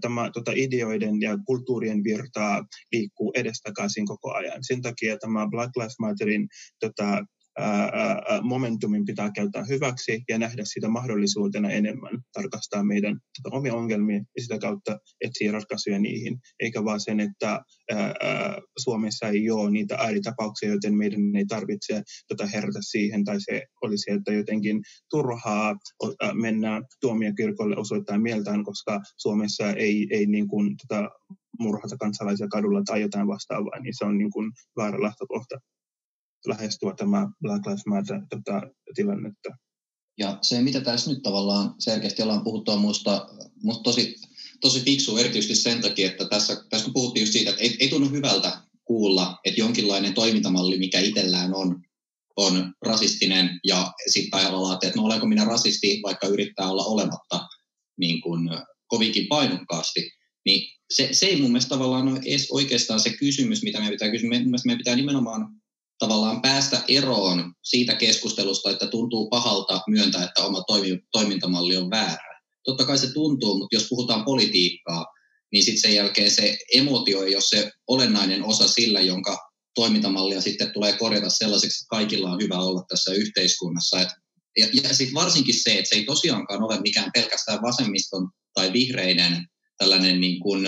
[0.00, 4.58] tämä tota, ideoiden ja kulttuurien virtaa liikkuu edestakaisin koko ajan.
[4.64, 6.48] Sen takia tämä Black Lives Matterin
[6.80, 7.24] tota,
[8.42, 14.42] momentumin pitää käyttää hyväksi ja nähdä sitä mahdollisuutena enemmän, tarkastaa meidän tota, omia ongelmia ja
[14.42, 17.60] sitä kautta etsiä ratkaisuja niihin, eikä vaan sen, että
[18.78, 24.10] Suomessa ei ole niitä ääritapauksia, joten meidän ei tarvitse tota, herätä siihen, tai se olisi,
[24.10, 25.76] että jotenkin turhaa
[26.34, 31.10] mennä tuomiokirkolle osoittaa mieltään, koska Suomessa ei, ei niin kuin, tota,
[31.58, 35.58] murhata kansalaisia kadulla tai jotain vastaavaa, niin se on niin kuin väärä lähtökohta
[36.46, 38.62] lähestyä tämä Black Lives Matter tota,
[38.94, 39.48] tilannetta.
[40.18, 43.28] Ja se, mitä tässä nyt tavallaan selkeästi ollaan puhuttu, on minusta,
[43.62, 44.16] minusta tosi,
[44.60, 47.88] tosi fiksu erityisesti sen takia, että tässä, tässä kun puhuttiin just siitä, että ei, ei
[47.88, 51.82] tunnu hyvältä kuulla, että jonkinlainen toimintamalli, mikä itsellään on,
[52.36, 57.46] on rasistinen ja sitten ajatellaan, että no olenko minä rasisti, vaikka yrittää olla olematta
[57.98, 58.50] niin kuin
[58.86, 60.10] kovinkin painokkaasti,
[60.44, 64.10] niin se, se ei mun mielestä tavallaan ole edes oikeastaan se kysymys, mitä meidän pitää
[64.10, 64.30] kysyä.
[64.30, 65.60] Mun meidän pitää nimenomaan
[66.00, 70.64] tavallaan päästä eroon siitä keskustelusta, että tuntuu pahalta myöntää, että oma
[71.12, 72.40] toimintamalli on väärä.
[72.64, 75.06] Totta kai se tuntuu, mutta jos puhutaan politiikkaa,
[75.52, 79.38] niin sitten sen jälkeen se emotio ei ole se olennainen osa sillä, jonka
[79.74, 84.00] toimintamallia sitten tulee korjata sellaiseksi, että kaikilla on hyvä olla tässä yhteiskunnassa.
[84.00, 84.08] Et,
[84.58, 89.46] ja ja sitten varsinkin se, että se ei tosiaankaan ole mikään pelkästään vasemmiston tai vihreiden
[89.78, 90.66] tällainen niin kuin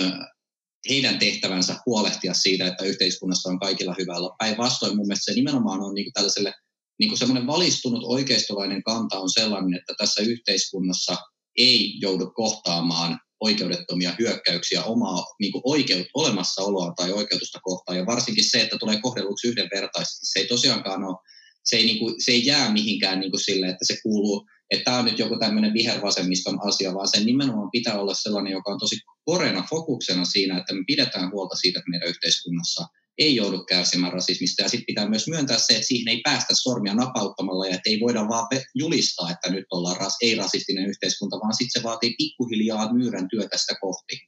[0.89, 4.35] heidän tehtävänsä huolehtia siitä, että yhteiskunnassa on kaikilla hyvä olla.
[4.37, 6.53] Päinvastoin mun mielestä se nimenomaan on niin kuin tällaiselle
[6.99, 11.17] niin kuin semmoinen valistunut oikeistolainen kanta on sellainen, että tässä yhteiskunnassa
[11.57, 17.97] ei joudu kohtaamaan oikeudettomia hyökkäyksiä omaa niin kuin oikeut, olemassaoloa tai oikeutusta kohtaan.
[17.97, 20.25] Ja varsinkin se, että tulee kohdelluksi yhdenvertaisesti.
[20.25, 21.17] Se ei tosiaankaan ole
[21.63, 24.83] se ei, niin kuin, se ei jää mihinkään niin kuin sille, että se kuuluu, että
[24.83, 28.79] tämä on nyt joku tämmöinen vihervasemmiston asia, vaan sen nimenomaan pitää olla sellainen, joka on
[28.79, 28.95] tosi
[29.25, 34.61] korena fokuksena siinä, että me pidetään huolta siitä, että meidän yhteiskunnassa ei joudu kärsimään rasismista.
[34.61, 37.99] Ja sitten pitää myös myöntää se, että siihen ei päästä sormia napauttamalla ja että ei
[37.99, 43.27] voida vaan julistaa, että nyt ollaan ras, ei-rasistinen yhteiskunta, vaan sitten se vaatii pikkuhiljaa myyrän
[43.29, 44.19] työtä sitä kohti.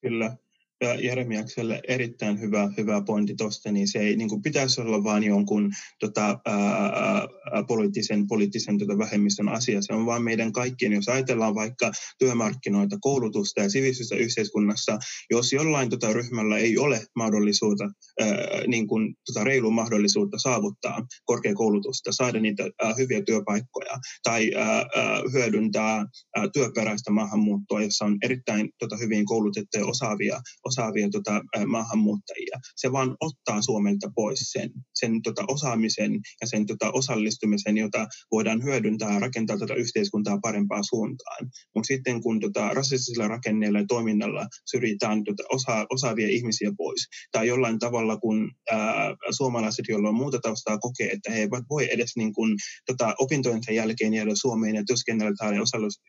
[0.00, 0.36] Kyllä.
[0.80, 5.72] Jeremiakselle erittäin hyvä, hyvä pointti tuosta, niin se ei niin kuin pitäisi olla vain jonkun
[6.00, 7.28] tota, ää,
[7.68, 9.82] poliittisen, poliittisen tota, vähemmistön asia.
[9.82, 14.98] Se on vaan meidän kaikkien, jos ajatellaan vaikka työmarkkinoita, koulutusta ja sivistystä yhteiskunnassa,
[15.30, 17.84] jos jollain tota, ryhmällä ei ole mahdollisuutta,
[18.20, 18.28] ää,
[18.66, 24.86] niin kuin, tota, reilu mahdollisuutta saavuttaa korkeakoulutusta, saada niitä ää, hyviä työpaikkoja tai ää, ää,
[25.32, 32.56] hyödyntää ää, työperäistä maahanmuuttoa, jossa on erittäin tota, hyvin koulutettuja osaavia osaavia tota, maahanmuuttajia.
[32.76, 38.62] Se vaan ottaa Suomelta pois sen, sen tota, osaamisen ja sen tota, osallistumisen, jota voidaan
[38.62, 41.50] hyödyntää rakentaa tätä yhteiskuntaa parempaan suuntaan.
[41.74, 47.00] Mutta sitten kun tota, rasistisilla rakenneilla ja toiminnalla syrjitään tota, osa, osaavia ihmisiä pois,
[47.32, 51.88] tai jollain tavalla kun ää, suomalaiset, joilla on muuta taustaa, kokee, että he eivät voi
[51.92, 55.54] edes niin kun, tota, opintojen jälkeen jäädä Suomeen ja työskennellä tai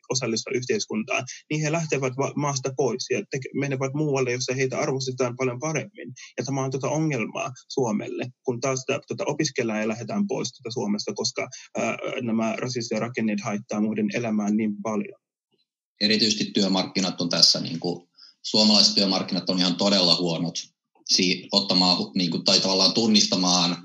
[0.10, 5.36] osallistua yhteiskuntaan, niin he lähtevät maasta pois ja teke, menevät muualle, jos jossa heitä arvostetaan
[5.38, 6.13] paljon paremmin.
[6.38, 11.13] Ja tämä on tuota ongelmaa Suomelle, kun taas tuota opiskellaan ja lähdetään pois tuota Suomesta,
[11.13, 15.19] koska ää, nämä rasistisia rakenneet haittaa muiden elämään niin paljon.
[16.01, 18.07] Erityisesti työmarkkinat on tässä, niin kuin,
[18.43, 20.55] suomalaiset työmarkkinat on ihan todella huonot
[21.05, 23.77] si- ottamaan niin kuin, tai tavallaan tunnistamaan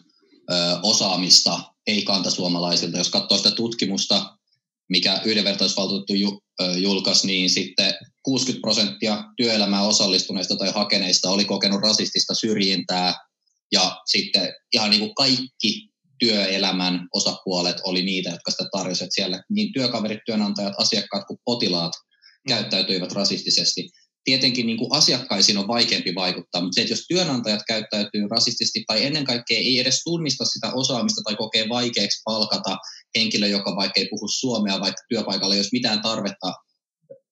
[0.50, 2.98] ö, osaamista ei-kantasuomalaisilta.
[2.98, 4.38] Jos katsoo sitä tutkimusta,
[4.88, 6.42] mikä yhdenvertaisvaltuutettu ju,
[6.76, 13.14] julkaisi, niin sitten 60 prosenttia työelämään osallistuneista tai hakeneista oli kokenut rasistista syrjintää
[13.72, 19.42] ja sitten ihan niin kuin kaikki työelämän osapuolet oli niitä, jotka sitä tarjosivat siellä.
[19.50, 22.48] Niin työkaverit, työnantajat, asiakkaat kuin potilaat mm.
[22.48, 23.90] käyttäytyivät rasistisesti.
[24.24, 29.04] Tietenkin niin kuin asiakkaisiin on vaikeampi vaikuttaa, mutta se, että jos työnantajat käyttäytyy rasistisesti tai
[29.04, 32.76] ennen kaikkea ei edes tunnista sitä osaamista tai kokee vaikeaksi palkata
[33.16, 36.52] henkilö, joka vaikka ei puhu suomea, vaikka työpaikalla ei olisi mitään tarvetta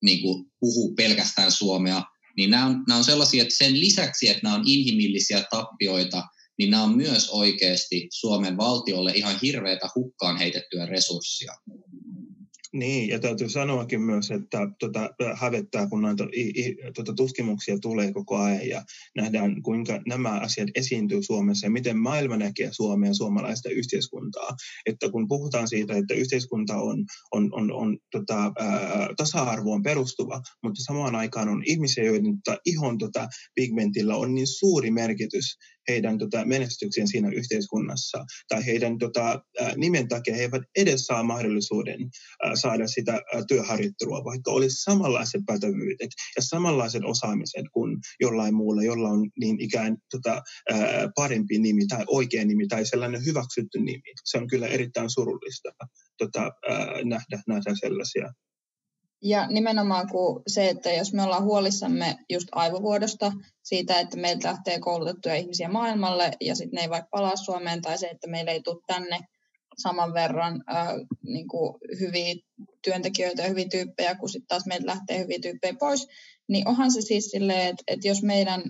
[0.02, 2.02] niin kuin puhuu pelkästään suomea,
[2.36, 6.22] niin nämä on, nämä on sellaisia, että sen lisäksi, että nämä on inhimillisiä tappioita,
[6.58, 11.52] niin nämä on myös oikeasti Suomen valtiolle ihan hirveätä hukkaan heitettyä resurssia.
[12.72, 18.12] Niin, ja täytyy sanoakin myös, että tota, hävettää, kun näitä i, i, tota, tutkimuksia tulee
[18.12, 18.84] koko ajan ja
[19.16, 24.56] nähdään, kuinka nämä asiat esiintyy Suomessa ja miten maailma näkee Suomea ja suomalaista yhteiskuntaa.
[24.86, 30.82] Että kun puhutaan siitä, että yhteiskunta on, on, on, on tota, ää, tasa-arvoon perustuva, mutta
[30.82, 35.56] samaan aikaan on ihmisiä, joiden tota, ihon tota, pigmentillä on niin suuri merkitys
[35.88, 39.42] heidän tota, menestykseen siinä yhteiskunnassa tai heidän tota,
[39.76, 42.10] nimen takia he eivät edes saa mahdollisuuden
[42.54, 49.30] saada sitä työharjoittelua, vaikka olisi samanlaiset pätevyydet ja samanlaiset osaamiset kuin jollain muulla, jolla on
[49.40, 50.42] niin ikään tota,
[51.14, 54.12] parempi nimi tai oikea nimi tai sellainen hyväksytty nimi.
[54.24, 55.70] Se on kyllä erittäin surullista
[56.18, 56.52] tota,
[57.04, 58.32] nähdä, nähdä sellaisia
[59.22, 64.78] ja nimenomaan kun se, että jos me ollaan huolissamme just aivovuodosta, siitä, että meiltä lähtee
[64.78, 68.62] koulutettuja ihmisiä maailmalle ja sitten ne ei vaikka palaa Suomeen, tai se, että meillä ei
[68.62, 69.18] tule tänne
[69.78, 70.88] saman verran äh,
[71.22, 72.34] niin kuin hyviä
[72.84, 76.08] työntekijöitä ja hyviä tyyppejä, kun sitten taas meiltä lähtee hyviä tyyppejä pois,
[76.48, 78.62] niin onhan se siis silleen, että, että jos meidän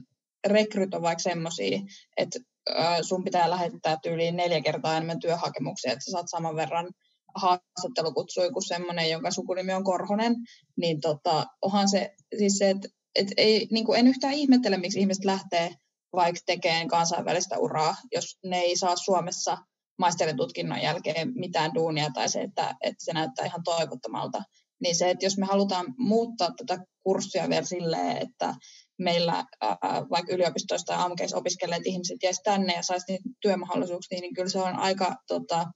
[0.46, 1.80] rekryt on vaikka semmoisia,
[2.16, 2.38] että
[2.78, 6.90] äh, sun pitää lähettää tyyliin neljä kertaa enemmän työhakemuksia, että sä saat saman verran
[7.34, 10.36] haastattelukutsui kuin semmoinen, jonka sukunimi on Korhonen,
[10.76, 15.00] niin tota, onhan se siis se, että et ei, niin kuin en yhtään ihmettele, miksi
[15.00, 15.74] ihmiset lähtee
[16.12, 19.58] vaikka tekemään kansainvälistä uraa, jos ne ei saa Suomessa
[19.98, 24.42] maisteritutkinnon jälkeen mitään duunia tai se, että, että se näyttää ihan toivottomalta.
[24.82, 28.54] Niin se, että jos me halutaan muuttaa tätä kurssia vielä silleen, että
[28.98, 29.78] meillä ää,
[30.10, 34.58] vaikka yliopistoista ja amkeissa opiskelleet ihmiset jäisi tänne ja saisi niitä työmahdollisuuksia, niin kyllä se
[34.58, 35.66] on aika tota,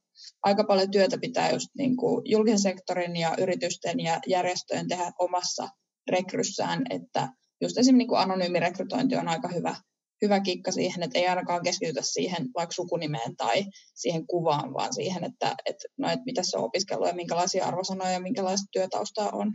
[0.42, 5.68] aika paljon työtä pitää just niin kuin julkisen sektorin ja yritysten ja järjestöjen tehdä omassa
[6.10, 7.28] rekryssään, että
[7.60, 9.76] just esimerkiksi niin kuin anonyymi rekrytointi on aika hyvä,
[10.22, 15.24] hyvä kikka siihen, että ei ainakaan keskitytä siihen vaikka sukunimeen tai siihen kuvaan, vaan siihen,
[15.24, 19.52] että, että, no, että mitä se on opiskellut ja minkälaisia arvosanoja ja minkälaista työtaustaa on.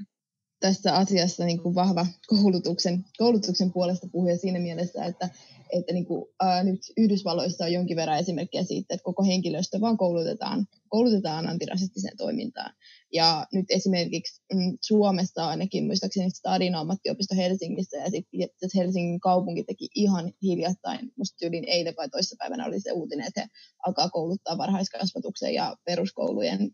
[0.59, 5.29] Tässä asiassa niin kuin vahva koulutuksen, koulutuksen puolesta puhuja siinä mielessä, että
[5.73, 9.97] että niin kuin, ää, nyt Yhdysvalloissa on jonkin verran esimerkkejä siitä, että koko henkilöstö vaan
[9.97, 12.73] koulutetaan, koulutetaan antirasistiseen toimintaan.
[13.13, 19.87] Ja nyt esimerkiksi mm, Suomessa ainakin muistaakseni Stadin ammattiopisto Helsingissä ja sitten Helsingin kaupunki teki
[19.96, 23.48] ihan hiljattain, musta tyylin eilen vai toissapäivänä oli se uutinen, että he
[23.87, 26.71] alkaa kouluttaa varhaiskasvatuksen ja peruskoulujen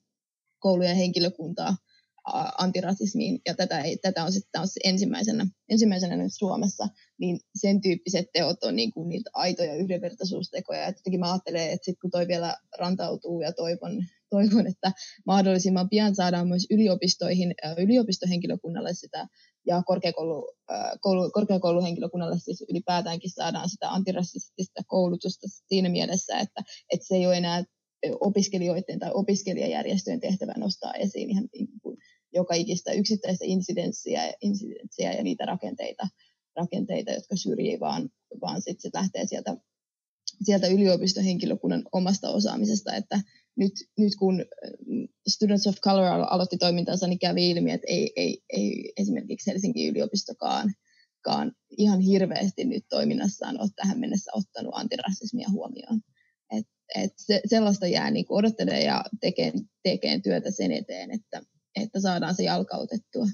[0.59, 1.75] koulujen henkilökuntaa
[2.57, 6.87] antirasismiin, ja tätä, ei, tätä on sitten taas ensimmäisenä, ensimmäisenä nyt Suomessa,
[7.19, 10.79] niin sen tyyppiset teot on niin kuin niitä aitoja yhdenvertaisuustekoja.
[10.79, 14.91] Ja jotenkin mä ajattelen, että sitten kun toi vielä rantautuu ja toivon, toivon, että
[15.25, 19.27] mahdollisimman pian saadaan myös yliopistoihin, yliopistohenkilökunnalle sitä
[19.67, 20.53] ja korkeakoulu,
[21.01, 26.61] koulu, korkeakouluhenkilökunnalle siis ylipäätäänkin saadaan sitä antirasistista koulutusta siinä mielessä, että,
[26.93, 27.63] että se ei ole enää
[28.19, 31.97] opiskelijoiden tai opiskelijajärjestöjen tehtävä nostaa esiin ihan niin kuin
[32.35, 36.07] joka ikistä yksittäistä insidenssiä, insidenssiä ja niitä rakenteita,
[36.55, 38.09] rakenteita jotka syrjii, vaan,
[38.41, 39.57] vaan sitten sit lähtee sieltä,
[40.43, 43.21] sieltä yliopistohenkilökunnan omasta osaamisesta, että
[43.57, 44.45] nyt, nyt kun
[45.29, 50.73] Students of Color aloitti toimintansa, niin kävi ilmi, että ei, ei, ei esimerkiksi Helsingin yliopistokaan
[51.77, 56.01] ihan hirveästi nyt toiminnassaan ole tähän mennessä ottanut antirasismia huomioon.
[56.51, 56.65] Et,
[56.95, 61.41] et se, sellaista jää niin odottelemaan ja tekee, tekee työtä sen eteen, että,
[61.75, 63.25] että saadaan se jalkautettua.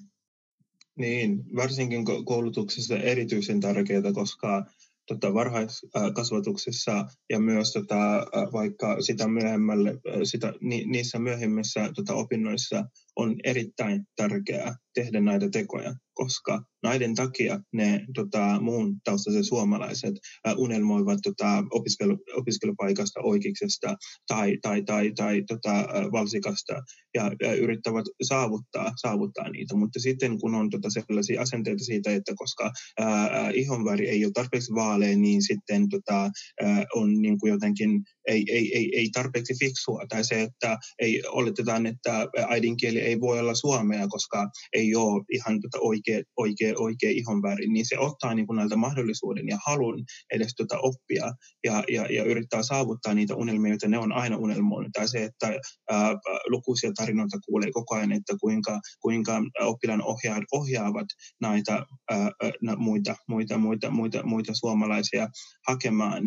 [0.95, 4.65] Niin, varsinkin koulutuksessa erityisen tärkeää, koska
[5.07, 12.85] tota, varhaiskasvatuksessa ja myös tota, vaikka sitä myöhemmälle, sitä, ni, niissä myöhemmissä tota, opinnoissa
[13.21, 20.13] on erittäin tärkeää tehdä näitä tekoja, koska näiden takia ne tota, muun taustaiset suomalaiset
[20.47, 23.95] äh, unelmoivat tota, opiskelu, opiskelupaikasta oikeuksesta
[24.27, 26.73] tai, tai, tai, tai tota, äh, valsikasta
[27.13, 29.75] ja, ja yrittävät saavuttaa, saavuttaa niitä.
[29.75, 33.07] Mutta sitten kun on tota, sellaisia asenteita siitä, että koska äh,
[33.53, 38.77] ihonväri ei ole tarpeeksi vaalea, niin sitten tota, ää, on niin kuin jotenkin ei, ei,
[38.77, 40.05] ei, ei tarpeeksi fiksua.
[40.09, 45.61] Tai se, että ei oletetaan, että äidinkieli ei voi olla suomea, koska ei ole ihan
[45.61, 50.03] tota oikea, oikea, oikea ihonväri, niin se ottaa niin kuin näiltä mahdollisuuden ja halun
[50.33, 51.31] edes tota oppia
[51.63, 54.91] ja, ja, ja yrittää saavuttaa niitä unelmia, joita ne on aina unelmoinut.
[54.93, 55.59] Tai se, että
[55.89, 56.13] ää,
[56.47, 61.07] lukuisia tarinoita kuulee koko ajan, että kuinka, kuinka oppilaan ohjaa, ohjaavat
[61.41, 62.31] näitä ää,
[62.77, 65.27] muita, muita, muita, muita, muita suomalaisia
[65.67, 66.23] hakemaan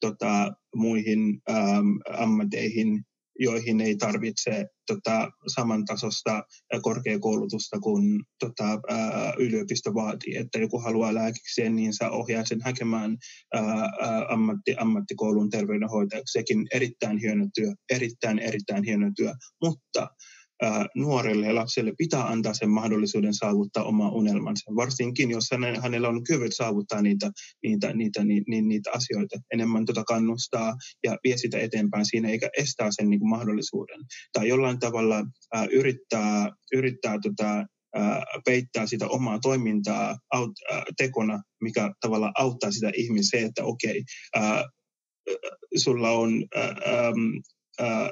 [0.00, 3.02] tota, muihin äm, ammateihin,
[3.38, 6.42] joihin ei tarvitse tota, samantasosta
[6.82, 10.36] korkeakoulutusta kuin tota, ää, yliopisto vaatii.
[10.36, 13.16] Että joku haluaa lääkikseen, niin saa ohjaa sen hakemaan
[13.54, 13.88] ää,
[14.28, 16.32] ammatti, ammattikoulun terveydenhoitajaksi.
[16.38, 19.32] Sekin erittäin hieno työ, erittäin, erittäin hieno työ.
[19.64, 20.08] Mutta
[20.94, 25.44] nuorelle ja lapselle pitää antaa sen mahdollisuuden saavuttaa oma unelmansa, varsinkin jos
[25.82, 27.30] hänellä on kyvyt saavuttaa niitä,
[27.62, 32.88] niitä, niitä, niitä, niitä asioita, enemmän tuota kannustaa ja vie sitä eteenpäin siinä, eikä estää
[32.90, 34.00] sen niin kuin mahdollisuuden.
[34.32, 41.42] Tai jollain tavalla ää, yrittää, yrittää tota, ää, peittää sitä omaa toimintaa aut, ää, tekona,
[41.60, 44.04] mikä tavalla auttaa sitä ihmistä että okei,
[44.34, 44.64] ää,
[45.76, 46.74] sulla on ää,
[47.78, 48.10] ää,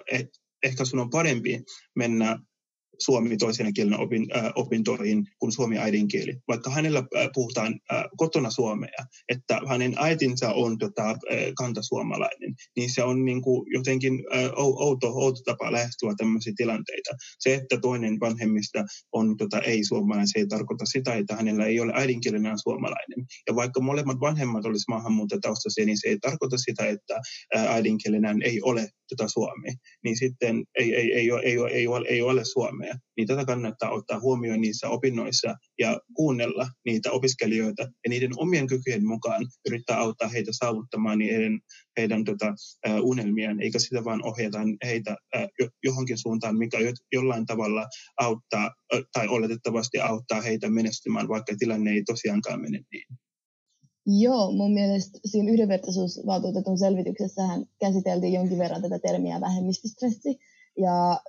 [0.64, 2.38] ehkä sun on parempi mennä
[2.98, 6.36] suomi toisena kielenä opin, äh, opintoihin kuin suomi äidinkieli.
[6.48, 11.16] Vaikka hänellä äh, puhutaan äh, kotona suomea, että hänen äitinsä on tota, äh,
[11.56, 17.10] kantasuomalainen, niin se on niin kuin jotenkin äh, outo, outo tapa lähestyä tämmöisiä tilanteita.
[17.38, 21.92] Se, että toinen vanhemmista on tota, ei-suomalainen, se ei tarkoita sitä, että hänellä ei ole
[21.94, 23.26] äidinkielenään suomalainen.
[23.46, 27.20] Ja vaikka molemmat vanhemmat olisivat maahanmuuttajataustaisia, niin se ei tarkoita sitä, että
[27.56, 29.68] äh, äidinkielenään ei ole tota suomi.
[30.04, 33.28] Niin sitten ei, ei, ei, ei, ei, ei, ei, ole, ei ole suomea suomea, niin
[33.28, 39.46] tätä kannattaa ottaa huomioon niissä opinnoissa ja kuunnella niitä opiskelijoita ja niiden omien kykyjen mukaan
[39.66, 41.60] yrittää auttaa heitä saavuttamaan heidän,
[41.98, 42.54] heidän tota,
[42.88, 46.78] uh, unelmiaan, eikä sitä vaan ohjata heitä uh, johonkin suuntaan, mikä
[47.12, 47.86] jollain tavalla
[48.20, 53.06] auttaa uh, tai oletettavasti auttaa heitä menestymään, vaikka tilanne ei tosiaankaan mene niin.
[54.06, 60.38] Joo, mun mielestä siinä yhdenvertaisuusvaltuutetun selvityksessähän käsiteltiin jonkin verran tätä termiä vähemmistöstressi,
[60.78, 61.20] ja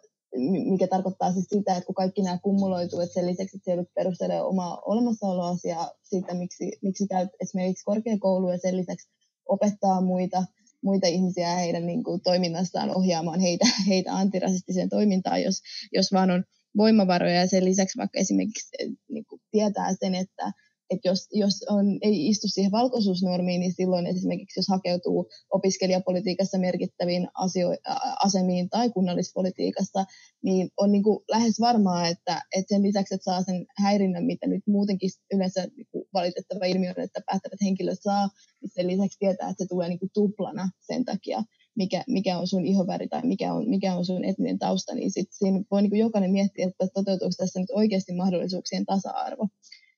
[0.71, 4.47] mikä tarkoittaa siis sitä, että kun kaikki nämä kumuloituu, että sen lisäksi, että joudut perustelemaan
[4.47, 9.09] omaa olemassaoloasi ja siitä, miksi, miksi käyt esimerkiksi korkeakoulu ja sen lisäksi
[9.49, 10.43] opettaa muita,
[10.81, 15.61] muita ihmisiä heidän niin kuin, toiminnassaan ohjaamaan heitä, heitä antirasistiseen toimintaan, jos,
[15.91, 16.43] jos vaan on
[16.77, 17.39] voimavaroja.
[17.39, 18.69] Ja sen lisäksi vaikka esimerkiksi
[19.09, 20.51] niin kuin, tietää sen, että
[20.89, 27.27] että jos, jos on, ei istu siihen valkoisuusnormiin, niin silloin esimerkiksi jos hakeutuu opiskelijapolitiikassa merkittäviin
[27.33, 27.77] asio-
[28.23, 30.05] asemiin tai kunnallispolitiikassa,
[30.43, 34.47] niin on niin kuin lähes varmaa, että, että sen lisäksi, että saa sen häirinnän, mitä
[34.47, 38.29] nyt muutenkin yleensä niin kuin valitettava ilmiö on, että päättävät henkilöt saa,
[38.61, 41.43] niin sen lisäksi tietää, että se tulee niin kuin tuplana sen takia,
[41.75, 45.27] mikä, mikä on sun ihoväri tai mikä on, mikä on sun etninen tausta, niin sit
[45.31, 49.47] siinä voi niin kuin jokainen miettiä, että toteutuuko tässä nyt oikeasti mahdollisuuksien tasa-arvo.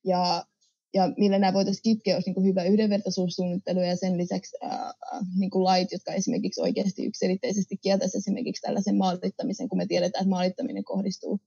[0.03, 0.45] Ja
[0.93, 4.93] ja millä nämä voitaisiin kitkeä, olisi niin hyvä yhdenvertaisuussuunnittelu ja sen lisäksi ää,
[5.39, 10.29] niin kuin lait, jotka esimerkiksi oikeasti yksiselitteisesti kieltäisi esimerkiksi tällaisen maalittamisen, kun me tiedetään, että
[10.29, 11.39] maalittaminen kohdistuu,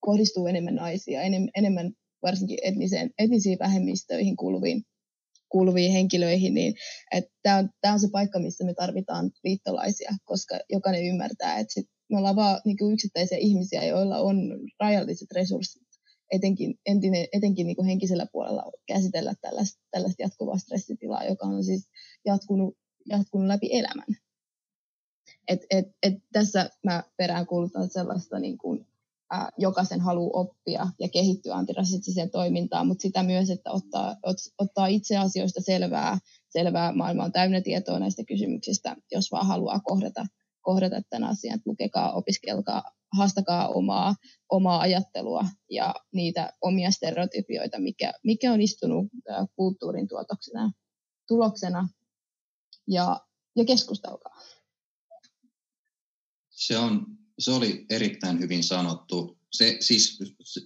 [0.00, 1.92] kohdistuu enemmän naisia, enem, enemmän
[2.22, 4.82] varsinkin etniseen, etnisiin vähemmistöihin kuuluviin,
[5.48, 6.74] kuuluviin henkilöihin, niin
[7.42, 12.18] tämä on, on se paikka, missä me tarvitaan liittolaisia, koska jokainen ymmärtää, että sit me
[12.18, 14.36] ollaan vaan niin yksittäisiä ihmisiä, joilla on
[14.80, 15.87] rajalliset resurssit
[16.30, 21.88] etenkin, entinen, etenkin niin kuin henkisellä puolella käsitellä tällaista, tällaista jatkuvaa stressitilaa, joka on siis
[22.24, 22.76] jatkunut,
[23.06, 24.06] jatkunut läpi elämän.
[25.48, 28.86] Et, et, et tässä mä peräänkuulutan sellaista niin kuin,
[29.30, 34.86] ää, jokaisen halu oppia ja kehittyä antirasistiseen toimintaan, mutta sitä myös, että ottaa, ot, ottaa
[34.86, 36.18] itse asioista selvää,
[36.50, 40.26] selvää maailma täynnä tietoa näistä kysymyksistä, jos vaan haluaa kohdata,
[40.68, 42.82] kohdata tämän asian, lukekaa, opiskelkaa,
[43.16, 44.14] haastakaa omaa,
[44.48, 49.06] omaa ajattelua ja niitä omia stereotypioita, mikä, mikä on istunut
[49.56, 50.72] kulttuurin tuotoksena,
[51.28, 51.88] tuloksena
[52.88, 53.20] ja,
[53.56, 54.42] ja keskustelkaa.
[56.50, 57.06] Se, on,
[57.38, 59.38] se oli erittäin hyvin sanottu.
[59.52, 60.18] Se, siis,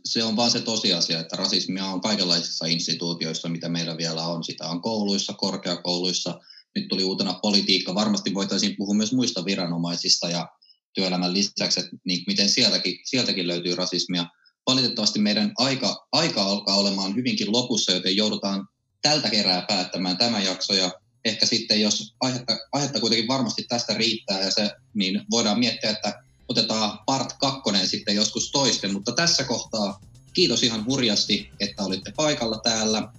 [0.04, 4.44] se on vaan se tosiasia, että rasismia on kaikenlaisissa instituutioissa, mitä meillä vielä on.
[4.44, 6.40] Sitä on kouluissa, korkeakouluissa.
[6.76, 7.94] Nyt tuli uutena politiikka.
[7.94, 10.48] Varmasti voitaisiin puhua myös muista viranomaisista ja
[10.94, 14.26] työelämän lisäksi, että niin, miten sieltäkin, sieltäkin löytyy rasismia.
[14.66, 18.68] Valitettavasti meidän aika, aika alkaa olemaan hyvinkin lopussa, joten joudutaan
[19.02, 20.90] tältä kerää päättämään tämä jakso ja
[21.24, 26.22] ehkä sitten, jos aihetta, aihetta kuitenkin varmasti tästä riittää ja se, niin voidaan miettiä, että
[26.48, 30.00] otetaan part kakkonen sitten joskus toisten, mutta tässä kohtaa
[30.32, 33.12] kiitos ihan hurjasti, että olitte paikalla täällä.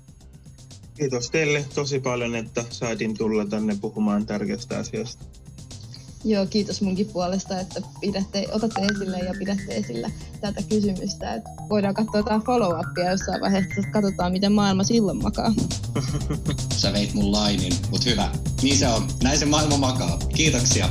[0.98, 5.26] Kiitos teille tosi paljon, että saatiin tulla tänne puhumaan tärkeästä asiasta.
[6.26, 11.34] Joo, kiitos munkin puolesta, että pidätte, otatte esille ja pidätte esillä tätä kysymystä.
[11.34, 15.54] Että voidaan katsoa jotain follow-upia jossain vaiheessa, että katsotaan, miten maailma silloin makaa.
[16.82, 18.32] Sä veit mun lainin, mutta hyvä.
[18.62, 19.08] Niin se on.
[19.24, 20.20] Näin se maailma makaa.
[20.36, 20.90] Kiitoksia.